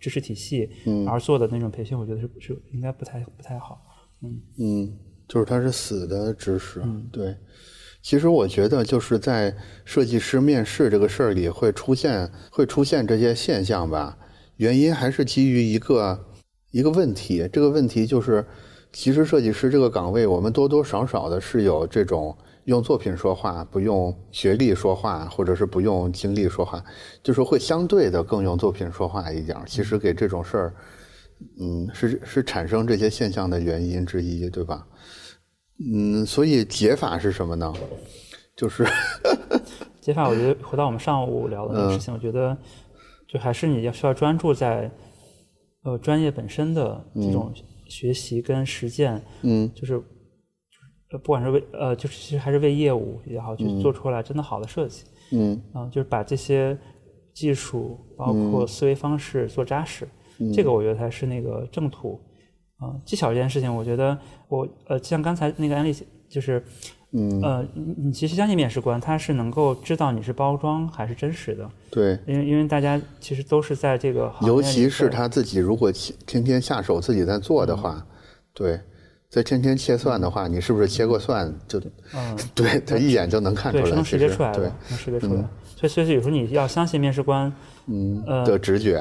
[0.00, 0.68] 知识体系
[1.06, 3.82] 而做的那种培训，我觉得是是应该不太不太好。
[4.22, 6.80] 嗯嗯，就是它是死的知识。
[6.82, 7.36] 嗯，对。
[8.00, 14.18] 其实我觉得就是在设计师面试这个事儿里会出现会出现这些现象吧。
[14.56, 16.18] 原因还是基于一个
[16.70, 18.44] 一个问题，这个问题就是，
[18.92, 26.82] 其实设计师这个岗位，我们多多少少的是有这种用作品说话，不用学历说话，或者是不用经历说话，
[27.22, 29.56] 就是会相对的更用作品说话一点。
[29.66, 30.74] 其实给这种事儿，
[31.60, 34.86] 嗯，是是产生这些现象的原因之一，对吧？
[35.92, 37.72] 嗯，所以解法是什么呢？
[38.56, 38.86] 就是
[40.00, 42.56] 解法，我觉得回到我们上午聊的那个事情，我觉得。
[43.34, 44.88] 就还是你要需要专注在，
[45.82, 47.52] 呃，专业本身的这种
[47.88, 49.94] 学习跟实践，嗯，就是，
[51.10, 56.78] 呃，不管是为呃，就是其实还是为业务也好，去做出来真的好的设计，嗯，啊，就是把这些
[57.32, 60.06] 技术包括思维方式做扎实，
[60.52, 62.20] 这个我觉得才是那个正途，
[62.76, 64.16] 啊，技巧这件事情，我觉得
[64.46, 65.92] 我呃，像刚才那个案例
[66.28, 66.64] 就是。
[67.14, 67.40] 嗯。
[67.42, 75.90] 呃，你你其实相信面试官他是能够知道你是包装还是真实的，对，因为因为大家其实都是在这个，尤其是他自己如果
[76.26, 78.04] 天天下手自己在做的话，
[78.52, 78.78] 对，
[79.30, 81.80] 在天天切蒜的话，你是不是切过蒜就，
[82.14, 85.44] 嗯， 对他一眼就能看出来，能识别出来对，能识别出来，
[85.76, 87.52] 所以所以有时候你要相信面试官，
[87.86, 88.98] 嗯的直觉，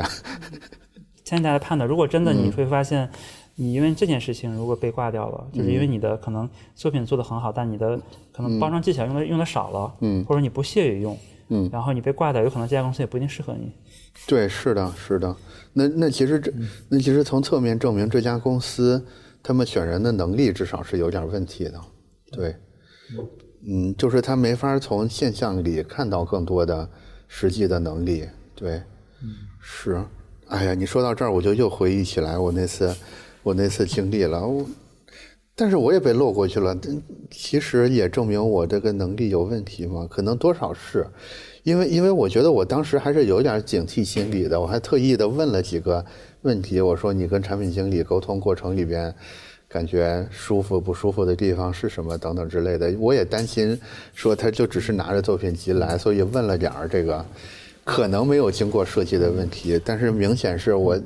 [1.24, 3.10] 相信大家判断，如果真的你会发现。
[3.56, 8.00] 你因为这件事情如果被挂掉了，就是因为你的可能作品做得很好，但你的
[8.32, 11.16] 可能包装技巧用的用的少了，嗯，或者你不屑于用，
[11.50, 13.72] 嗯，然后你被挂掉，有可能这家公司也不一定适合你。
[14.26, 15.36] 对，是的，是的。
[15.72, 16.52] 那那其实这
[16.90, 19.04] 那其实从侧面证明这家公司
[19.44, 21.80] 他们选人的能力至少是有点问题的。
[22.32, 22.56] 对，
[23.68, 26.90] 嗯，就是他没法从现象里看到更多的
[27.28, 28.28] 实际的能力。
[28.56, 28.82] 对，
[29.62, 30.04] 是。
[30.48, 32.92] 哎呀，你说到这儿，我就又回忆起来我那次。
[33.44, 34.42] 我那次经历了，
[35.54, 36.76] 但是我也被漏过去了。
[37.30, 41.06] 其实也证明我这个能力有问题嘛，可能多少是，
[41.64, 44.60] 因为因为我觉得我当时还是有点警惕心理的。
[44.60, 46.04] 我还特意的问了几个
[46.44, 49.14] 问题，我说你跟产品经理沟通过程里边，
[49.68, 52.96] 感觉舒服不舒服的地方是什么等等之类的。
[52.98, 53.78] 我也担心
[54.16, 57.24] 说他就只是拿着作品集来，所以问了点儿这个
[57.84, 60.98] 可能没有经过设计的问题，但是明显是我。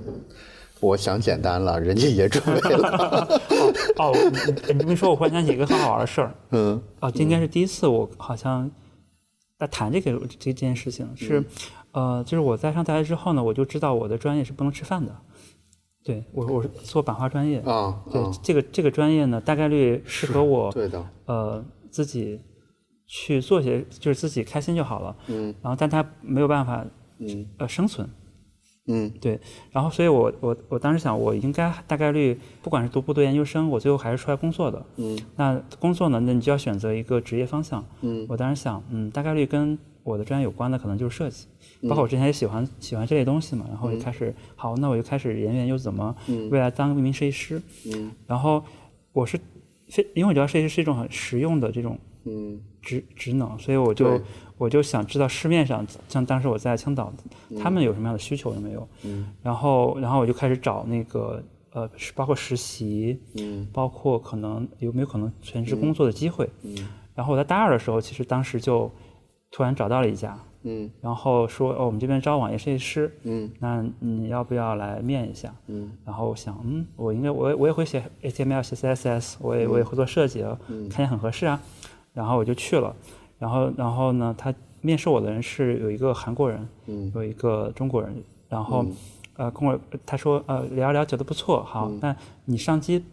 [0.80, 3.28] 我想简单了，人家也准备了。
[3.98, 4.14] 哦，
[4.68, 6.36] 你你这么说，我忽然想起一个很好玩的事儿。
[6.52, 8.70] 嗯，哦，今天是第一次，我好像
[9.58, 11.44] 在谈这个这件事情，是
[11.92, 15.16] 呃，就是我在上大学之后呢，我就知道我的专业是不能吃饭的。
[16.04, 17.60] 对我，我是做版画专业。
[17.62, 22.40] 啊，对啊这个这个专业呢，大概率适合我对的，呃自己
[23.08, 25.16] 去做些，就是自己开心就好了。
[25.28, 26.86] 嗯然后，但它没有办法
[27.20, 28.08] 嗯呃生存。
[28.88, 29.40] 嗯对，
[29.72, 34.86] 然后所以我我我当时想，我应该大概率不管是读不读研究生，我最后还是出来工作的。
[34.96, 37.86] 嗯那工作呢，那你就要选择一个职业方向。
[38.02, 41.48] 嗯我当时想，嗯，大概率跟我的专业有关的可能就是设计，
[41.82, 46.16] 嗯包括我之前也喜欢喜欢这类东西嘛，然后我就开始，好，那我就开始研研究怎么
[46.50, 47.62] 未来当一名设计师。
[47.94, 48.64] 嗯然后
[49.12, 49.38] 我是
[49.90, 54.22] 非，因为我觉得设计师是一种很实用的这种嗯职职能，所以我就对
[54.58, 57.14] 我就想知道市面上，像当时我在青岛，
[57.62, 58.88] 他们有什么样的需求有没有？
[59.04, 61.42] 嗯然后然后我就开始找那个
[61.74, 66.50] 呃，包括实习，嗯包括可能有没有可能全职工作的机会。
[66.64, 66.76] 嗯
[67.14, 68.90] 然后我在大二的时候，其实当时就
[69.52, 75.54] 突然找到了一家，嗯然后说哦，我们这边招网页设计师，嗯那你要不要来面一下？
[75.68, 80.44] 嗯然后我想，嗯，我应该我我也会写 HTML、写 CSS，我也我也会做设计，
[80.90, 81.60] 看起来很合适啊。
[82.14, 82.96] 然后我就去了，
[83.40, 88.16] 然后然后呢，他面试我的人是有一个韩国人，嗯有一个中国人，
[88.50, 88.86] 然后
[89.36, 93.04] 呃跟我他说呃聊一聊觉得不错，好，那你上机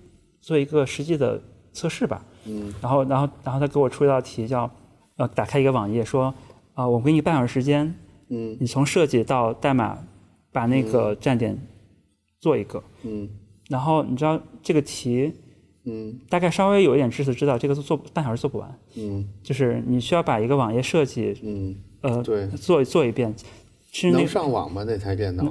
[0.41, 1.41] 做一个实际的
[1.73, 2.25] 测试吧。
[2.47, 4.71] 嗯然后然后然后他给我出一道题叫
[5.17, 6.33] 呃打开一个网页说
[6.75, 7.95] 啊、我给你半小时时间，
[8.29, 9.97] 嗯你从设计到代码
[10.53, 11.57] 把那个站点
[12.41, 12.83] 做一个。
[13.03, 13.29] 嗯
[13.69, 15.33] 然后你知道这个题
[15.85, 16.19] 嗯。
[16.29, 19.27] 大概稍微有一点知识，知道这个做半小时做不完，嗯。
[19.43, 23.35] 就是你需要把一个网页设计嗯，呃对，做做一遍，
[23.91, 24.85] 其实那能上网吗？
[24.87, 25.45] 那台电脑？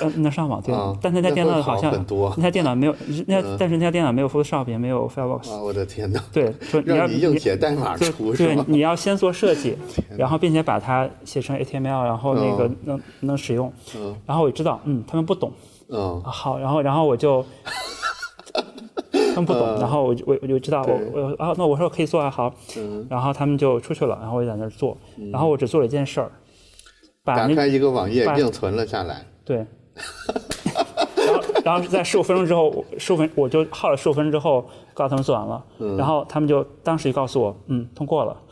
[0.00, 2.32] 呃能上网对，啊但那台电脑好像好很多。
[2.38, 6.18] 那台电脑没有那但是那台电脑没有 Photoshop 也没有 Firefox，、啊，我的天哪！
[6.32, 8.64] 对，说你要你硬写代码对对出是吧，？
[8.66, 9.76] 你要先做设计，
[10.16, 13.70] 然后并且把它写成 HTML，然后那个能、能使用。
[13.94, 14.16] 嗯。
[14.24, 15.52] 然后我知道，嗯，他们不懂。
[15.90, 16.18] 嗯。
[16.24, 17.44] 啊好，然后然后我就
[19.34, 24.96] 他们不懂，然后我就我我就知道我我啊，那我说可以做啊，好，嗯，然后他们就出去了，然后我就在那儿做，
[25.32, 26.30] 然后我只做了一件事儿，
[27.24, 29.26] 把打那开一个网页把并存了下来。
[29.44, 29.66] 对。
[31.24, 35.96] 然后，然后在十五分钟之后，十五分我就耗了十五分钟之后，告诉他们做完了，嗯。
[35.96, 38.36] 然后他们就当时就告诉我，嗯，通过了。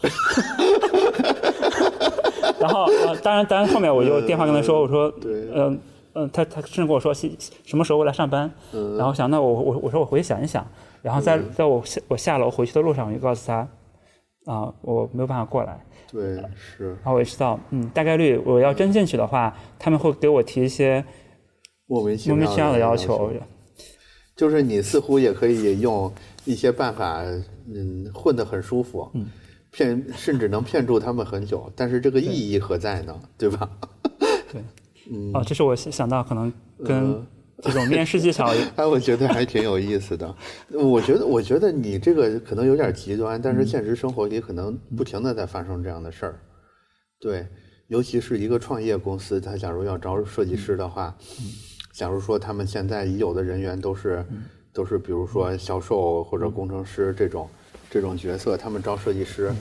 [2.60, 5.48] 然后呃，当然，当然后面我就电话跟他说，我说，对。
[5.54, 5.78] 嗯
[6.14, 8.96] 嗯，他他甚至跟我说什么时候我来上班，嗯。
[8.96, 10.66] 然后想那我我我说我回去想一想，
[11.02, 13.68] 然后在在我下我下楼回去的路上，我就告诉他，
[14.46, 21.04] 啊，我没有办法过来，对，是然后我也知道，嗯，大概率我要真进去的话，他们会给我提一些
[21.86, 23.30] 莫名其妙的要要求，
[24.36, 26.12] 就是你似乎也可以用
[26.44, 27.22] 一些办法，
[27.66, 29.30] 嗯，混得很舒服，嗯，
[29.70, 33.18] 骗甚至能骗住他们很久，但是这个意义何在呢？
[33.38, 33.70] 对吧？
[34.52, 34.62] 对，
[35.34, 36.52] 哦，这是我想到可能
[36.84, 37.20] 跟
[37.60, 40.34] 这种面试技巧， 哎，我觉得还挺有意思的。
[40.70, 46.38] 我觉得，我觉得你这个可能有点极端，但是现实生活里可能不停的在发生这样的事儿。
[47.20, 47.46] 对，
[47.88, 51.14] 尤其是一个创业公司，他假如要招设计师的话，
[51.92, 54.24] 假如说他们现在已有的人员都是
[54.72, 57.48] 都是，比如说销售或者工程师这种
[57.90, 59.52] 这种角色，他们招设计师，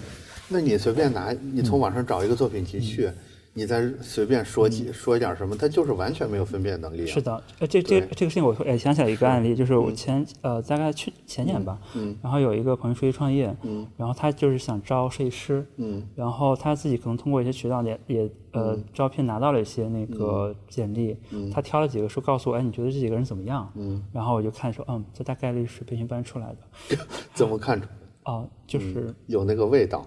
[0.47, 3.09] 那你随便拿，你从网上找一个作品集去。
[3.53, 7.05] 你再随便说几说一点什么，他就是完全没有分辨能力、啊。
[7.07, 12.17] 是的，呃，这这这个事情我也想起来一个案例，就是我前呃大概去前年吧，嗯。
[12.21, 13.85] 然后有一个朋友出去创业，嗯。
[13.97, 16.01] 然后他就是想招设计师，嗯。
[16.15, 21.17] 然后他自己可能通过一些渠道也也呃招聘拿到了一些那个简历，
[21.53, 23.69] 他挑了几个说告诉我，哎，你觉得这几个人怎么样？
[23.75, 26.55] 嗯，然后我就看说，嗯，这大概率是培训班出来
[26.89, 26.97] 的，
[27.33, 27.87] 怎么看出
[28.23, 30.05] 啊、就是有那个味道？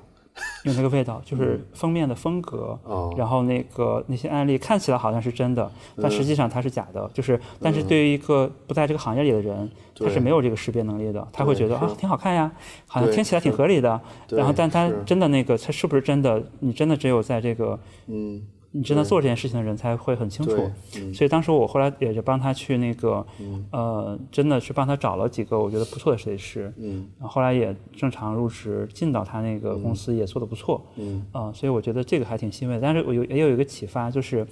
[0.64, 5.70] 有那个味道，就是封面的风格，哦然后那个那些案例看起来好像是真的，
[6.00, 7.08] 但实际上它是假的。
[7.12, 12.50] 就是，但是对于一个不在这个行业里的人，他是没有这个识别能力的，他会觉得啊挺好看呀，
[12.86, 14.00] 好像听起来挺合理的。
[14.30, 16.42] 然后，但他真的那个，他是不是真的？
[16.60, 18.42] 你真的只有在这个嗯，
[18.76, 21.14] 你真的做这件事情的人才会很清楚。，嗯。
[21.14, 23.24] 所以当时我后来也就帮他去那个，
[23.70, 27.06] 呃，真的是帮他找了几个我觉得不错的设计师，嗯。
[27.20, 31.24] 然后后来也正常入职，进到他那个公司也做得不错，嗯。
[31.30, 32.80] 啊、所以我觉得这个还挺欣慰。
[32.82, 34.44] 但是我有也有一个启发，就是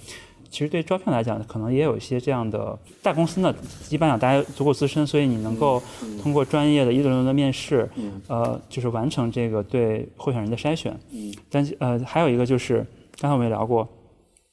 [0.48, 3.52] 其实对招聘来讲，可能也有一些这样的大公司呢，
[3.90, 5.82] 一般讲大家足够资深，所以你能够
[6.22, 7.90] 通过专业的一轮轮的面试，
[8.28, 10.96] 呃，就是完成这个对候选人的筛选。
[11.10, 11.34] 嗯。
[11.50, 12.86] 但呃，还有一个就是
[13.18, 13.88] 刚才我们也聊过，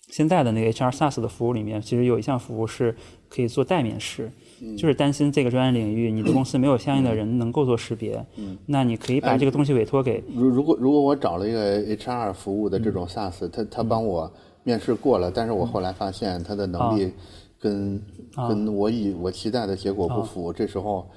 [0.09, 2.95] 现在的那个 HR SaaS 的服务里面，其实有一项服务是
[3.29, 4.31] 可以做代面试，
[4.77, 8.25] 就是担心这个专业领域你的公司没有相应的人能够做识别，
[8.65, 14.31] 那你可以把这个东西委托给如如果如果我找了一个 HR 服务的这种 SaaS，他他帮我
[14.63, 17.13] 面试过了，但是我后来发现他的能力
[17.59, 18.01] 跟
[18.35, 21.07] 跟我以我期待的结果不符，这时候。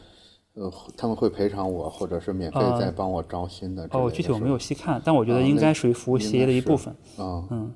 [0.55, 3.89] 呃，他们会赔偿我，或者是免费再帮我招新的。
[3.91, 6.95] 哦，具体我没有细看，但我觉得应该属于服务协议的一部分。
[7.17, 7.73] 啊，嗯，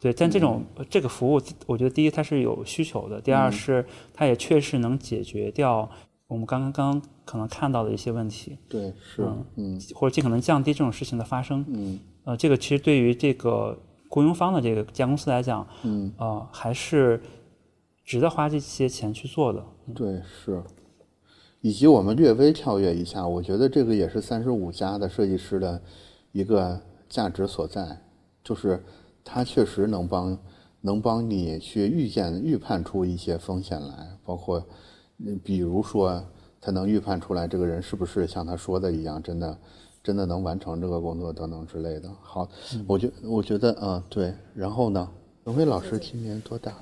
[0.00, 3.84] 对，但这种这个服务，我觉得第一它是有需求的，第二是
[4.14, 5.88] 它也确实能解决掉
[6.26, 8.56] 我们刚刚刚可能看到的一些问题。
[8.66, 11.62] 对，是，嗯，或者尽可能降低这种事情的发生。
[11.68, 17.20] 嗯，呃，这个其实对于这个雇佣方的这个家公司来讲，嗯，呃，还是
[18.02, 19.62] 值得花这些钱去做的。
[19.94, 20.62] 对，是。
[21.60, 25.82] 以及我们略微跳跃一下，我觉得这个也是三十五家的设计师的
[26.32, 28.00] 一个价值所在，
[28.42, 28.82] 就是
[29.24, 30.38] 他确实能帮
[30.80, 34.64] 能帮你去预见预判出一些风险来，包括
[35.42, 36.22] 比如说
[36.60, 39.58] 他能预判出来这个人是不是像他说的一样，真的
[40.02, 42.10] 真的能完成这个工作等等之类的。
[42.22, 42.48] 好，
[42.86, 45.08] 我觉我觉得嗯对，然后呢，
[45.44, 46.72] 荣辉老师今年多大？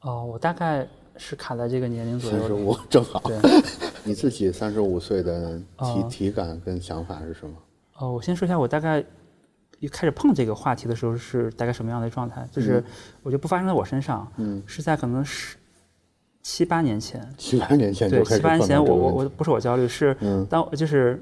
[0.00, 0.88] 哦，我大概。
[1.18, 3.20] 是卡在这个年龄左右，三十五正好。
[3.26, 3.38] 对，
[4.02, 7.54] 你自己三十五岁的体体感跟想法是什么？
[7.98, 9.04] 哦，我先说一下，我大概
[9.82, 12.48] 一开始碰这个话题的时候是大概什么样的状态？
[12.52, 12.82] 就是
[13.22, 15.56] 我觉得不发生在我身上，嗯，是在可能是
[16.40, 17.28] 七八年前。
[17.36, 21.20] 七八年前对，七八年前我我我不是我焦虑，是嗯，当就是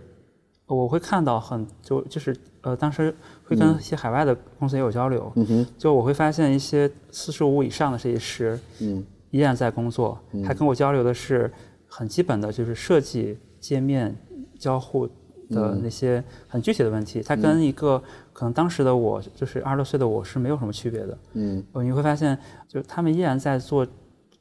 [0.67, 9.05] 我会看到很就就是呃，当时会跟一些海外的公司也有交流，嗯哼，就我会发现一些四十五以上的设计师，嗯。
[9.33, 11.49] 依然在工作，还跟我交流的是
[11.87, 14.13] 很基本的，就是设计界面
[14.59, 15.07] 交互
[15.51, 17.23] 的那些很具体的问题。
[17.23, 18.03] 他跟一个
[18.41, 21.19] 可能当时的我，就是二十多岁的我是没有什么区别的。
[21.35, 23.87] 嗯，你会发现，就他们依然在做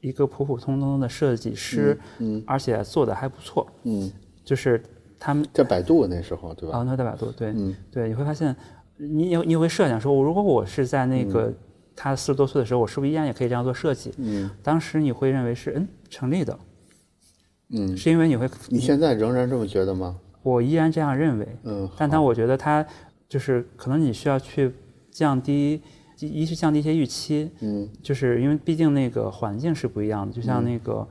[0.00, 3.66] 一个普普通通的设计师，嗯，而且做的还不错。
[3.82, 4.10] 嗯，
[4.42, 4.82] 就是
[5.18, 6.78] 他们在百度那时候，对吧？
[6.78, 8.56] 啊，那在百度，对，嗯，对，你会发现，
[8.96, 11.52] 你你你会设想说，如果我是在那个。
[11.94, 14.10] 他四十多岁的时候，我是不是依然也可以这样做设计？
[14.16, 16.58] 嗯，当时你会认为是嗯成立的，
[17.68, 20.16] 嗯，是因为你会你现在仍然这么觉得吗？
[20.42, 22.86] 我依然这样认为，嗯，但他我觉得他
[23.30, 24.70] 就是可能你需要去
[25.10, 25.80] 降低，
[26.18, 31.08] 一是降低一些预期，嗯，就是因为毕竟那个环境是不一样的，就像那个，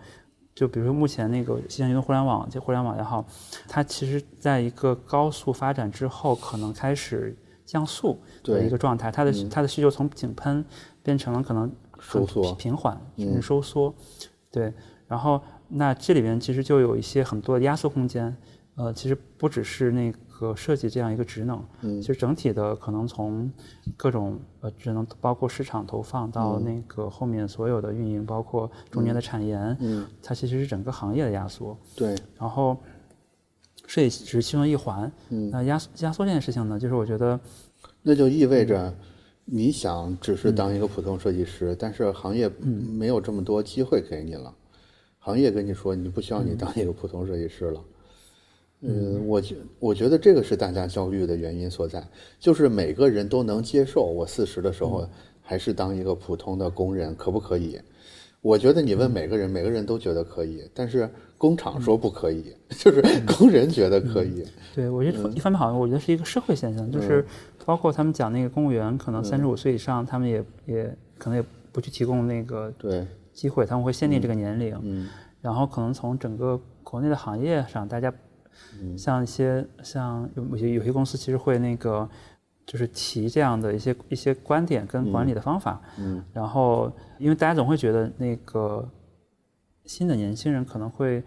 [0.53, 3.25] 就比如说目前那个现移动互联网，就互联网也好，
[3.67, 7.35] 它其实在一个高速发展之后，可能开始。
[7.69, 10.65] 降速的一个状态，它的它的需求从井喷
[11.03, 13.93] 变成了可能收缩、平缓甚至收缩，
[14.49, 14.73] 对。
[15.07, 18.35] 然后那这里边其实就有一些很多的压缩空间，
[18.73, 23.51] 呃，其实不只是那个设计这样一个职能，嗯，其实整体的可能从
[23.97, 32.15] 各种呃职能，包括市场投放到那个后面所有的运营，包括中间的产研，嗯，它其实是整个行业的压缩，对。
[32.37, 32.77] 然后。
[33.87, 37.39] 设计只是其中一环，嗯，那压缩压缩这件事情呢，就是我觉得，
[38.03, 38.93] 那就意味着
[39.45, 44.53] 你想只是当一个普通设计师，但是行业没有这么多机会给你了，
[45.17, 47.98] 行业跟你说你不需要你当一个普通设计师了，嗯，
[49.25, 52.01] 我觉我觉得这个是大家焦虑的原因所在，
[52.39, 55.07] 就是每个人都能接受我四十的时候
[55.41, 57.79] 还是当一个普通的工人，可不可以？
[58.41, 64.45] 我觉得你问每个人，每个人都觉得可以，但是工厂说不可以， 就是工人觉得可以。
[64.73, 67.25] 对，我觉得一方面好像我觉得是一个社会现象，就是
[67.65, 73.05] 包括他们讲那个公务员，可能三十五岁以上，他们也也可能也不去提供那个对。
[73.33, 74.77] 机会，他们会限定这个年龄。
[74.83, 75.07] 嗯。
[75.41, 78.13] 然后可能从整个国内的行业上，大家
[78.97, 82.09] 像一些像有有些有些公司其实会那个。
[82.65, 88.87] 就是提这样的一些一些观点跟管理的方法，嗯，然后因为大家总会觉得那个
[89.85, 91.23] 新的年轻人可能会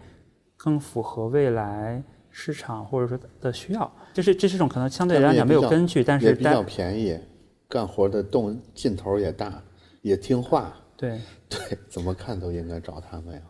[0.55, 7.19] 更符合未来市场或者说的需要，这是这是一种可能相对来讲没有根据，但是比较便宜，
[7.67, 9.61] 干活的动劲头也大，
[10.01, 11.19] 也听话，对
[11.49, 13.41] 对，怎么看都应该找他们呀。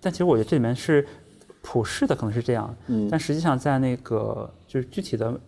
[0.00, 1.06] 但其实我觉得这里面是
[1.70, 5.38] 普世的，可能是这样，嗯，但实际上在那个就是具体的。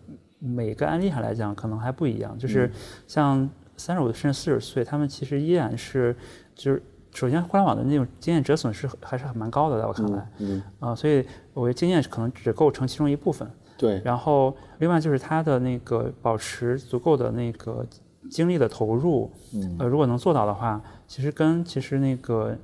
[0.43, 2.35] 每个案例上来讲，可能还不一样。
[2.35, 2.67] 就是
[3.05, 6.15] 像三十五甚至四十岁，他们其实依然是，
[6.55, 6.81] 就是
[7.13, 10.31] 首先互联网的那种经验折损是还是很蛮高的，在我看来。
[10.39, 10.59] 嗯。
[10.79, 11.23] 啊，所以
[11.53, 13.47] 我觉得经验可能只构成其中一部分。
[13.77, 14.01] 对。
[14.03, 17.85] 然后，另外就是他的那个保持足够的那个
[18.27, 19.31] 精力的投入。
[19.53, 19.75] 嗯。
[19.77, 22.57] 呃，如果能做到的话，其实跟其实那个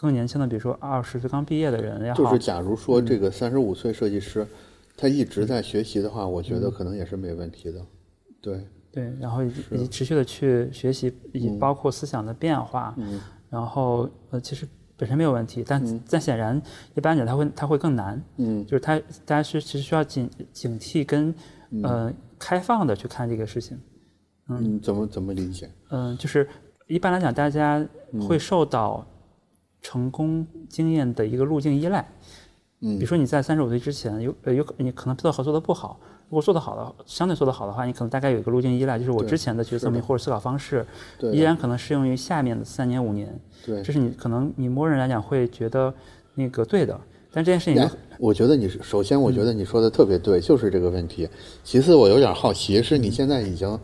[0.00, 4.46] 更年轻的，比如说二十岁刚毕业的人要就是假如说这个三十五岁设计师。
[5.00, 7.80] 他一直在学习的话，我觉得可能也是没问题的，
[8.40, 8.66] 对。
[8.90, 13.20] 对，然后以及持续的去学习，以包括思想的变化，嗯。
[13.48, 16.60] 然后呃，其实本身没有问题，但、但显然
[16.96, 18.66] 一般人他会他会更难，嗯。
[18.66, 21.32] 就是他大家是其实需要警警惕跟
[21.84, 23.78] 呃开放的去看这个事情，
[24.48, 25.70] 嗯，怎么怎么理解？
[25.90, 26.48] 嗯、就是
[26.88, 27.86] 一般来讲，大家
[28.28, 29.06] 会受到
[29.82, 32.06] 成功经验的一个路径依赖。
[32.80, 35.98] 嗯比如说你在三十五岁之前，有呃有你可能做合作的不好，
[36.28, 40.86] 如果做得好的，相对做得好的话，你可能大概有一个路径依赖，就是我之前的角色是的命或者思考方式，
[41.18, 43.36] 对依然可能适用于下面的三年五年。
[43.66, 45.92] 对这是你可能你默认来讲会觉得
[46.36, 47.00] 那个对的，
[47.32, 51.28] 但这件事情我觉得你首先，我觉得你说的特别对，就是这个问题。
[51.64, 53.76] 其次，我有点好奇，是你现在已经，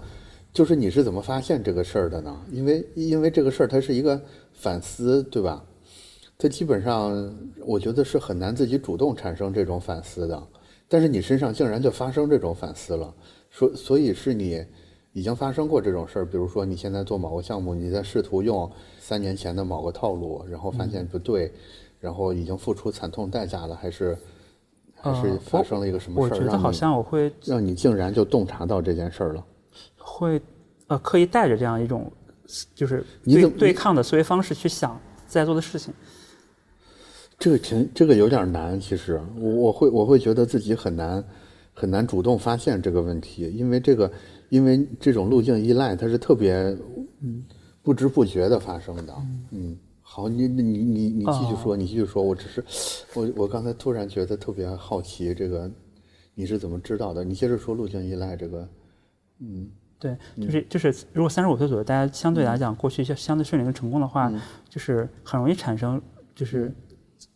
[0.52, 2.36] 就是你是怎么发现这个事儿的呢？
[2.52, 4.20] 因为因为这个事儿它是一个
[4.52, 5.64] 反思，对吧？
[6.36, 7.32] 它基本上
[7.64, 10.42] 我觉得是很难自己主动产生这种反思的，
[10.88, 13.14] 但是你身上竟然就发生这种反思了，
[13.50, 14.64] 所所以是你
[15.12, 21.52] 已经发生过这种事儿，比如说你现在做某个项目，你在试图用三年前的某个套路，然后发现不对，
[22.00, 24.18] 然后已经付出惨痛代价了，还是
[24.96, 29.46] 还是呃发生了一个什么事儿，我觉得好像我会让你竟然就洞察到这件事儿了？
[29.96, 30.42] 会
[30.88, 32.10] 呃刻意带着这样一种
[32.74, 35.94] 就是你对抗的思维方式去想在做的事情。
[37.44, 41.22] 这个挺这个有点难，其实我我会我会觉得自己很难
[41.74, 44.10] 很难主动发现这个问题，因为这个
[44.48, 46.54] 因为这种路径依赖它是特别
[47.20, 47.44] 嗯
[47.82, 49.14] 不知不觉的发生的，
[49.50, 49.76] 嗯。
[50.00, 52.22] 好，你你你你继续说，你继续说。
[52.22, 52.64] 我只是
[53.14, 55.70] 我我刚才突然觉得特别好奇，这个
[56.34, 57.22] 你是怎么知道的？
[57.24, 58.66] 你接着说路径依赖这个，
[59.40, 59.68] 嗯
[59.98, 64.32] 对，就是就是，如果三十五岁左右，大家相对来讲过去相相对顺利跟成功的话，
[64.68, 66.00] 就是很容易产生
[66.34, 66.72] 就是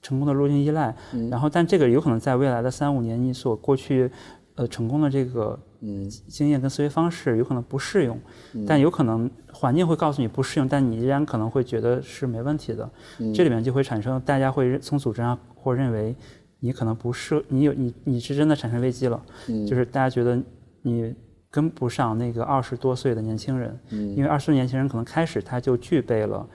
[0.03, 0.95] 成功的路径依赖。
[1.31, 4.11] 然后，但这个有可能在未来的三五年，你所过去
[4.55, 6.09] 呃成功的这个嗯。
[6.29, 8.19] 经验跟思维方式有可能不适用，
[8.67, 12.89] 但有可能环境会告诉你不适用，但你依然可能会觉得是没问题的。
[13.35, 16.15] 这里面就会产生大家会认从组织上或认为
[16.61, 19.23] 你可能不适你有你你是真的产生危机了，
[19.67, 20.41] 就是大家觉得
[20.83, 21.15] 你
[21.51, 26.47] 跟不上那个二十多岁的年轻人，因为二十岁年轻人可能开始他就具备了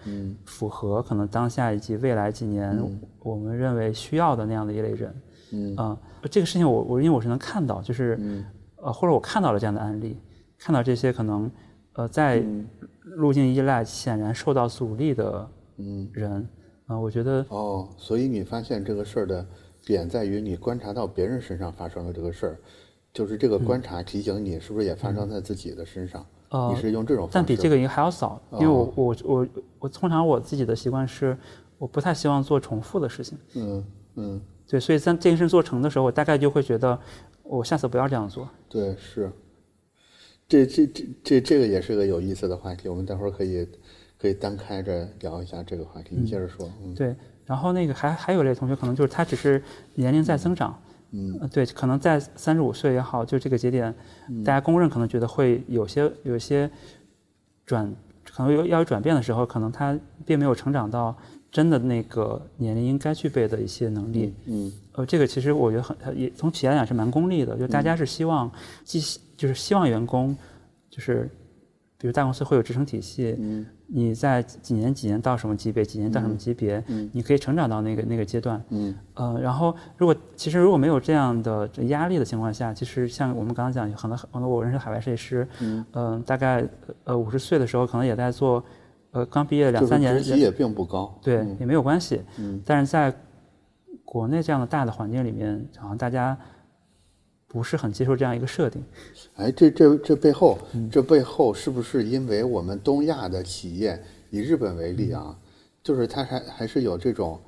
[0.46, 2.80] 符合可能当下以及未来几年
[3.20, 5.22] 我们认为需要的那样的一类人。
[5.52, 5.76] 嗯。
[5.76, 5.98] 啊、
[6.30, 8.20] 这个事情我我因为我是能看到，就是、
[8.76, 10.20] 呃或者我看到了这样的案例，
[10.60, 11.50] 看到这些可能
[11.94, 12.44] 呃在
[13.02, 16.08] 路径依赖显然受到阻力的嗯。
[16.14, 16.48] 人，
[16.86, 19.46] 啊、我觉得哦，所以你发现这个事儿的
[19.84, 22.60] 点在于你观察到别人身上发生了这个事儿，
[23.14, 26.26] 就是这个观察提醒你是不是也发生在自己的身上？
[26.50, 27.34] 呃你是用这种方式？
[27.34, 29.48] 但比这个应该还要早，因为我我我
[29.80, 31.38] 我通常我自己的习惯是，
[31.78, 33.86] 我不太希望做重复的事情，嗯
[34.16, 37.00] 嗯，对，所以在这件事做成的时候，我大概就会觉得，
[37.44, 38.48] 我下次不要这样做。
[38.70, 39.32] 对，是。
[40.48, 43.68] 这这这这这个也是个有意思的话题，我们待会儿可以
[44.20, 46.16] 可以单开着聊一下这个话题。
[46.16, 49.64] 你接着说，嗯对，然后那个还还有一类同学，可能就是他只是
[49.96, 50.80] 年龄在增长，
[51.14, 51.38] 嗯。
[51.40, 53.94] 呃，对，可能在三十五岁也好，就这个节点，
[54.44, 56.70] 大家公认可能觉得会有些有些
[57.66, 57.90] 转，
[58.30, 61.16] 可能有要有转变的时候，可能他并没有成长到
[61.52, 64.34] 真的那个年龄应该具备的一些能力。
[64.48, 68.52] 嗯呃，这个其实我觉得很，也从企业来讲是蛮功利的，就大家是希望，
[68.84, 70.36] 既希就是希望员工，
[70.90, 71.30] 就是
[71.98, 73.66] 比如大公司会有职称体系，嗯
[73.96, 78.60] 你在几年几年到什么级别，几年到什么级别，你可以成长到那个那个阶段。
[78.70, 85.48] 嗯呃，然后如果其实如果没有这样的这压力的情况下，其实像我们刚刚讲，有很多很多我认识的海外设计师，
[85.94, 86.68] 嗯、大概
[87.04, 88.64] 呃五十岁的时候可能也在做，
[89.12, 91.16] 呃刚毕业两三年，职级也并不高。
[91.22, 92.20] 对，也没有关系。
[92.66, 93.14] 但是在
[94.04, 96.36] 国内这样的大的环境里面，好像大家
[97.54, 98.84] 不是很接受这样一个设定。
[99.36, 100.90] 哎，这这这背后，嗯。
[100.90, 104.02] 这背后是不是因为我们东亚的企业，
[104.32, 105.38] 以日本为例啊，
[105.84, 107.40] 就是它还还是有这种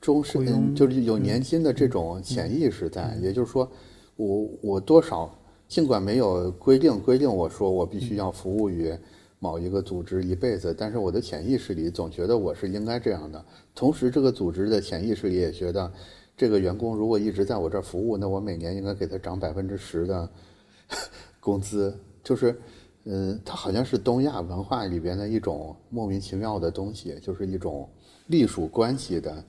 [0.00, 3.70] 中式，嗯就是有年薪的这种潜意识在，也就是说，
[4.16, 5.32] 我我多少
[5.68, 8.92] 尽管没有规定规定我说我必须要服务于
[9.38, 13.44] 某一个组织一辈子，但是我的潜意识里总觉得我是应该这样的。
[13.74, 15.92] 同时，这个组织的潜意识里也觉得，
[16.42, 20.28] 这个员工如果一直在我这儿服务，那我每年应该给他涨百分之十的
[21.38, 21.96] 工资。
[22.24, 22.60] 就是，
[23.04, 27.88] 嗯，它好像是东亚文化里边的一种莫名其妙的东西，就是一种
[28.26, 29.44] 隶属关系的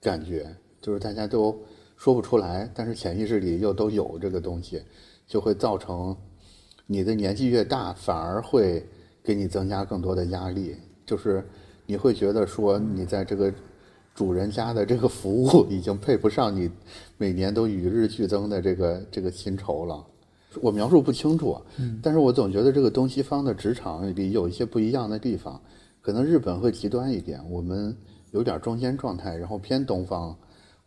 [0.00, 0.48] 感觉，
[0.80, 1.54] 就是大家都
[1.98, 4.82] 说不出来，但是潜意识里又都有这个东西，
[5.26, 6.16] 就会造成
[6.86, 8.82] 你的年纪越大，反而会
[9.22, 11.46] 给你增加更多的压力，就是
[11.84, 13.52] 你会觉得说你在这个
[14.18, 16.68] 主人家的这个服务已经配不上你
[17.18, 20.04] 每年都与日俱增的这个 这个薪酬了。
[20.60, 21.56] 我描述不清楚，
[22.02, 25.62] 但是我总觉得这个东西方的职场里有一些不一样的地方，
[26.00, 27.96] 可能日本会极端一点，我们
[28.32, 30.36] 有点中间状态，然后偏东方，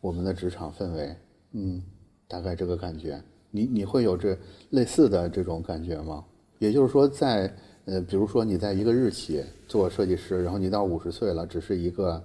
[0.02, 1.16] 我们的职场氛围，
[1.54, 1.82] 嗯，
[2.28, 3.18] 大概这个感觉，
[3.50, 4.38] 你你会有这
[4.72, 6.22] 类似的这种感觉吗？
[6.60, 7.56] 也就是说，在
[7.86, 12.22] 呃，比如说你在一个日企做设计师，然后你到五十岁了，只是一个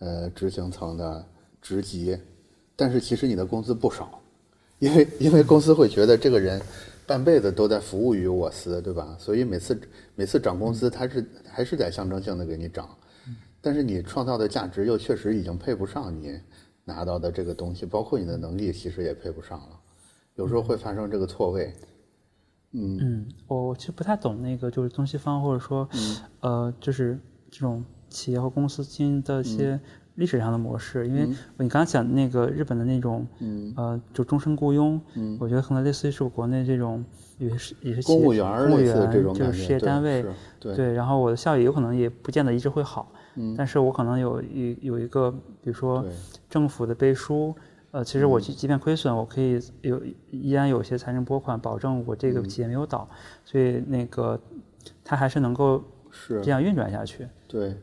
[0.00, 1.24] 呃执行层的
[1.62, 2.18] 职级，
[2.76, 4.20] 但是其实你的工资不少。
[4.80, 6.60] 因为因为公司会觉得这个人
[7.06, 9.14] 半辈子都在服务于我司，对吧？
[9.18, 9.78] 所以每次
[10.14, 12.88] 每次涨工资，他是还是在象征性的给你涨，
[13.60, 16.40] 但是你创造的价值又确实已经配不上你
[16.82, 19.78] 拿到的这个东西，包括你的能力其实也配不上了，
[20.36, 21.74] 有时候会发生这个错位。
[22.72, 25.86] 嗯嗯，我其实不太懂那个就是东西方或者说
[26.40, 27.18] 呃就是
[27.50, 29.80] 这种企业和公司经营的一些。
[30.16, 33.26] 历史上的模式，因为你刚刚讲那个日本的那种，
[33.74, 35.00] 呃，就终身雇佣，
[35.38, 37.02] 我觉得可能类似于是国内这种，
[37.38, 40.22] 也是也是公务员公务员就是事业单位，
[40.58, 43.10] 对，然后我的效益有可能也不见得一直会好，
[43.56, 45.30] 但是我可能有一有一个，
[45.62, 46.04] 比如说
[46.50, 47.54] 政府的背书，
[47.92, 53.08] 呃，其实我即即便亏损，我可以有依然有些财政拨款，保证我这个企业没有倒，
[53.42, 54.38] 所以那个
[55.02, 56.42] 它还是能够是。
[56.42, 57.74] 这样运转下去，对。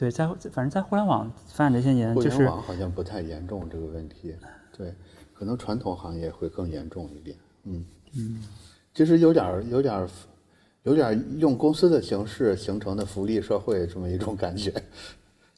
[0.00, 4.34] 对，在反正，在互联网发展这些年，就是互联网好像不太严重这个问题。
[4.74, 4.94] 对，
[5.34, 7.36] 可能传统行业会更严重一点。
[7.64, 7.84] 嗯
[8.16, 8.42] 嗯，
[8.94, 10.08] 其实有点有点
[10.84, 14.72] 有点用公司的形式形成的福利社会这么一种感觉。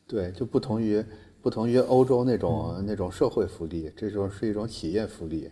[0.08, 1.00] 对，就不同于
[1.40, 5.48] 不同于欧洲那种那种社会福利，这种是一种企业福利。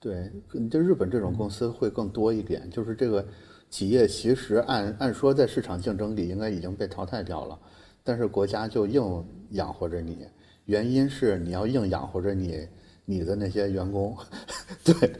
[0.00, 0.32] 对，
[0.70, 2.70] 就日本这种公司会更多一点。
[2.70, 3.22] 就是这个
[3.68, 7.58] 企业其实按按说在市场竞争里应该已经被淘汰掉了。
[8.04, 9.02] 但是国家就硬
[9.50, 10.26] 养活着你，
[10.66, 12.68] 原因是你要硬养活着你
[13.06, 14.14] 你的那些员工，
[14.84, 15.10] 对，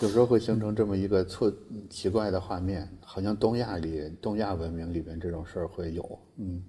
[0.00, 1.52] 有时候会形成这么一个错
[1.88, 6.62] 奇怪的画面，好像东亚里东亚文明里边这种事儿会有，嗯，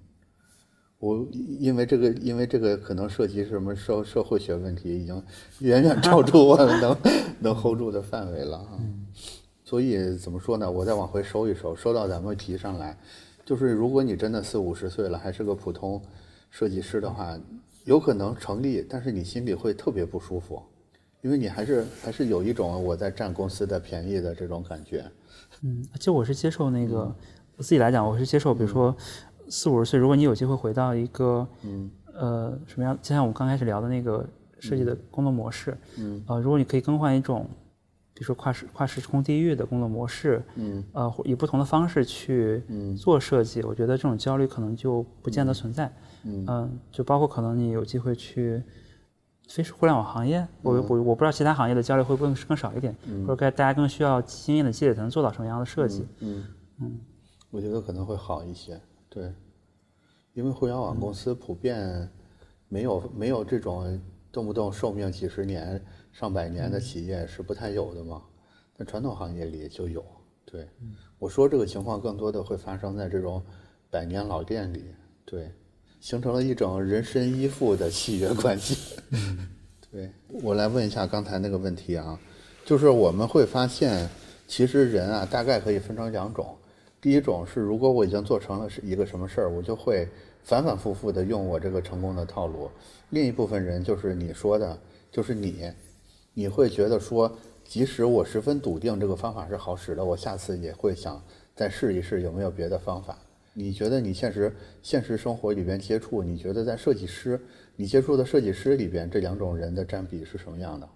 [1.00, 5.20] 我因为这个因为这个可能涉及什么社社会学问题，已经
[5.58, 6.96] 远远超出我能
[7.40, 8.78] 能 hold 住的范围了啊，
[9.64, 10.70] 所以怎么说呢？
[10.70, 12.96] 我再往回收一收，收到咱们题上来。
[13.44, 16.00] 就是如果你真的四五十岁了，还是个普通
[16.50, 17.38] 设计师的话，
[17.84, 20.62] 有可能成立，但是你心里会特别不舒服，
[21.20, 25.04] 因为你还是还是有一种我在占公司的便宜的这种感觉。
[25.62, 27.14] 嗯，就我是接受那个，
[27.56, 28.96] 我自己来讲，我是接受，比如说
[29.48, 32.98] 四五十岁，如果你有机会回到一个，嗯，呃，什么样？
[33.02, 34.26] 就像我们刚开始聊的那个
[34.58, 37.46] 设计的工作模式，嗯，呃，如果你可以更换一种。
[38.14, 42.62] 比如说跨时跨时空地域的工作模式，嗯，呃，以不同的方式去
[42.96, 45.92] 做设计，我觉得这种焦虑可能就不见得存在，
[46.22, 48.62] 嗯，就包括可能你有机会去
[49.48, 52.94] 非互联网行业，我我我不知道其他行业的焦虑会不会更少一点，
[53.26, 56.44] 或者该大家更需要经验的积累才能做到什么样的设计，嗯。
[56.80, 57.00] 嗯，
[57.50, 59.32] 我觉得可能会好一些，对，
[60.34, 62.08] 因为互联网公司普遍
[62.68, 64.00] 没有没有这种
[64.30, 65.84] 动不动寿命几十年。
[66.14, 68.22] 上百年的企业是不太有的嘛，
[68.78, 70.04] 在传统行业里就有。
[70.44, 70.64] 对，
[71.18, 73.42] 我说这个情况更多的会发生在这种
[73.90, 74.84] 百年老店里，
[75.24, 75.50] 对，
[75.98, 78.96] 形成了一种人身依附的契约关系。
[79.90, 82.16] 对我来问一下刚才那个问题啊，
[82.64, 84.08] 就是我们会发现，
[84.46, 86.56] 其实人啊大概可以分成两种，
[87.00, 90.08] 第一种是如果我已经做成了是一个什么事儿，我就会
[90.44, 92.70] 反反复复的用我这个成功的套路。
[93.10, 94.78] 另一部分人就是你说的，
[95.10, 95.72] 就是你。
[96.34, 97.32] 你会觉得说，
[97.64, 101.22] 即使我十分笃定这个方法是好使的，我下次也会想
[101.54, 103.16] 再试一试有没有别的方法。
[103.52, 107.40] 你觉得你现实现实生活里边接触，你觉得在设计师
[107.76, 110.88] 你接触的设计师里边，这两种人的占比是什么样的？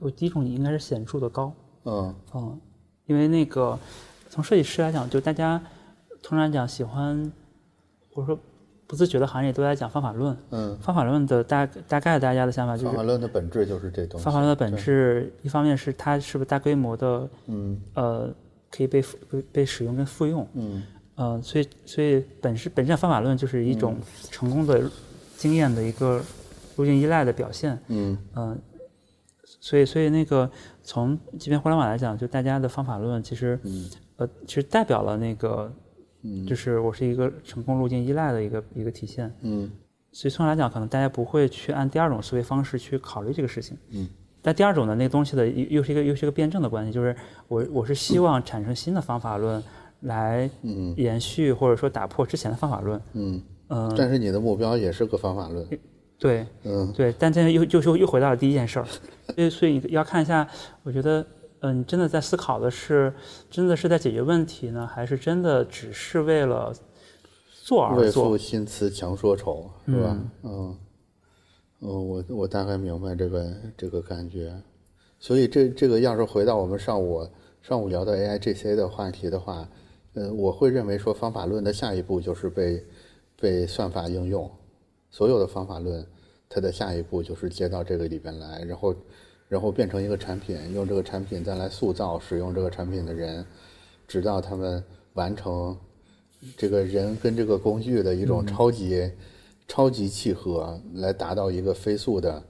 [0.00, 1.54] 我第一种应该是显著的高。
[1.84, 2.60] 嗯嗯，
[3.06, 3.78] 因为那个
[4.28, 5.62] 从设计师来讲，就大家
[6.20, 7.32] 通常讲喜欢，
[8.12, 8.38] 或者说。
[8.90, 14.24] 不自觉的行业都在讲方法论，嗯，方法论的大大概大家的想法就是方法论的本质就是这东西。
[14.24, 18.28] 方法论的本质，一方面是它是不是大规模的，嗯，呃，
[18.68, 20.82] 可以被被被使用跟复用，嗯，
[21.14, 23.96] 呃，所以所以本质本质上方法论就是一种
[24.28, 24.82] 成功的
[25.36, 26.20] 经验的一个
[26.74, 28.18] 路径依赖的表现，嗯。
[28.34, 28.58] 嗯，
[29.44, 30.50] 所以所以那个
[30.82, 33.56] 从即便互联网来讲，就大家的方法论其实，
[34.16, 35.72] 呃，其实代表了那个。
[36.22, 39.32] 嗯，就是我是一个成功路径依赖的一个一个体现。
[39.42, 39.70] 嗯，
[40.12, 43.76] 所以从来讲，可能大家不会去按第二种思维方式去考虑这个事情。
[43.90, 44.08] 嗯，
[44.42, 47.14] 但第二种的，那个东西的又又是一个又是一个辩证的关系，就是
[47.48, 49.62] 我我是希望产生新的方法论
[50.00, 50.48] 来
[50.96, 53.00] 延续或者说打破之前的方法论。
[53.14, 55.66] 嗯嗯，但是你的目标也是个方法论。
[56.18, 58.84] 对，嗯对，但这又就又又回到了第一件事儿。
[59.34, 60.46] 所以所以你要看一下，
[60.82, 61.24] 我觉得
[61.60, 63.12] 嗯，你真的在思考的是，
[63.50, 66.74] 真的是在解决问题呢，还是真的只是为了
[67.62, 68.24] 做而为做？
[68.24, 70.18] 赋新词强说愁，是吧？
[70.42, 70.78] 嗯，
[71.80, 74.60] 嗯，我我大概明白这个这个感觉。
[75.18, 77.28] 所以这这个要是回到我们上午
[77.60, 79.68] 上午聊的 AI GC 的话题的话，
[80.14, 82.86] 呃，我会认为说方法论的下一步就是被
[83.38, 84.50] 被算法应用，
[85.10, 86.06] 所有的方法论
[86.48, 88.94] 它的下一步就是接到这个里边来，然后
[89.50, 93.44] 然后变成一个产品，用这个产品再来塑造使用这个产品的人，
[94.08, 94.82] 直到他们
[95.14, 95.76] 完成
[96.56, 99.10] 这个人跟这个工具的一种超级、
[99.66, 102.42] 超级契合，来达到一个飞速的。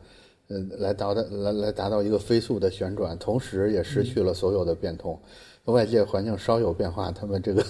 [0.49, 5.17] 呃，来达到来来达到一个飞速的旋转，同时也失去了所有的变通。
[5.67, 7.65] 外界环境稍有变化，他们这个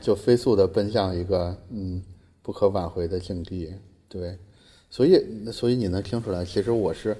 [0.00, 2.02] 就飞速的奔向一个嗯
[2.42, 3.74] 不可挽回的境地。
[4.08, 4.38] 对，
[4.88, 7.14] 所以所以你能听出来，其实我是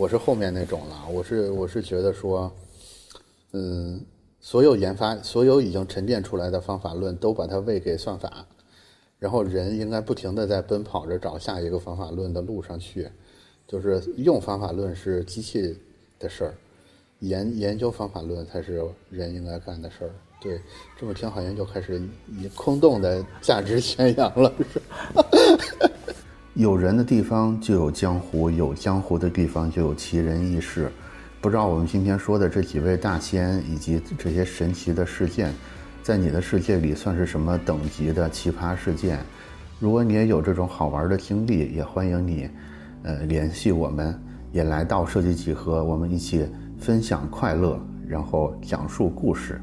[0.00, 2.50] 我是后面那种了，我是我是觉得说，
[3.52, 4.00] 嗯，
[4.40, 8.46] 所有研发所有已经沉淀出来的方法论都把它喂给算法，
[9.18, 13.10] 然后人应该不停的在奔跑着找下一个方法论的路上去。
[13.68, 15.78] 就是用方法论是机器
[16.18, 16.54] 的事儿，
[17.18, 20.10] 研研究方法论才是人应该干的事儿。
[20.40, 20.58] 对，
[20.98, 22.00] 这么听好像就开始
[22.40, 24.50] 以空洞的价值宣扬了。
[24.72, 24.80] 是
[26.60, 30.92] 有人的地方就有江湖，有江湖的地方就有奇人异事。
[31.40, 35.54] 不知道我们今天说的这几位大仙以及这些神奇的事件，
[36.02, 39.20] 在你的世界里算是什么等级的奇葩事件？
[39.78, 42.46] 如果你也有这种好玩的经历，也欢迎你。
[43.04, 44.14] 呃，联系我们，
[44.52, 46.46] 也来到设计几何，我们一起
[46.78, 49.58] 分享快乐，然后讲述故事。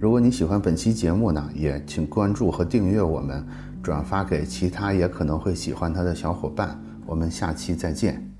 [0.00, 3.46] 如果你喜欢本期节目呢，也请关注和订阅我们，
[3.82, 6.78] 转发给其他也可能会喜欢它的小伙伴。
[7.06, 8.37] 我们下期再见。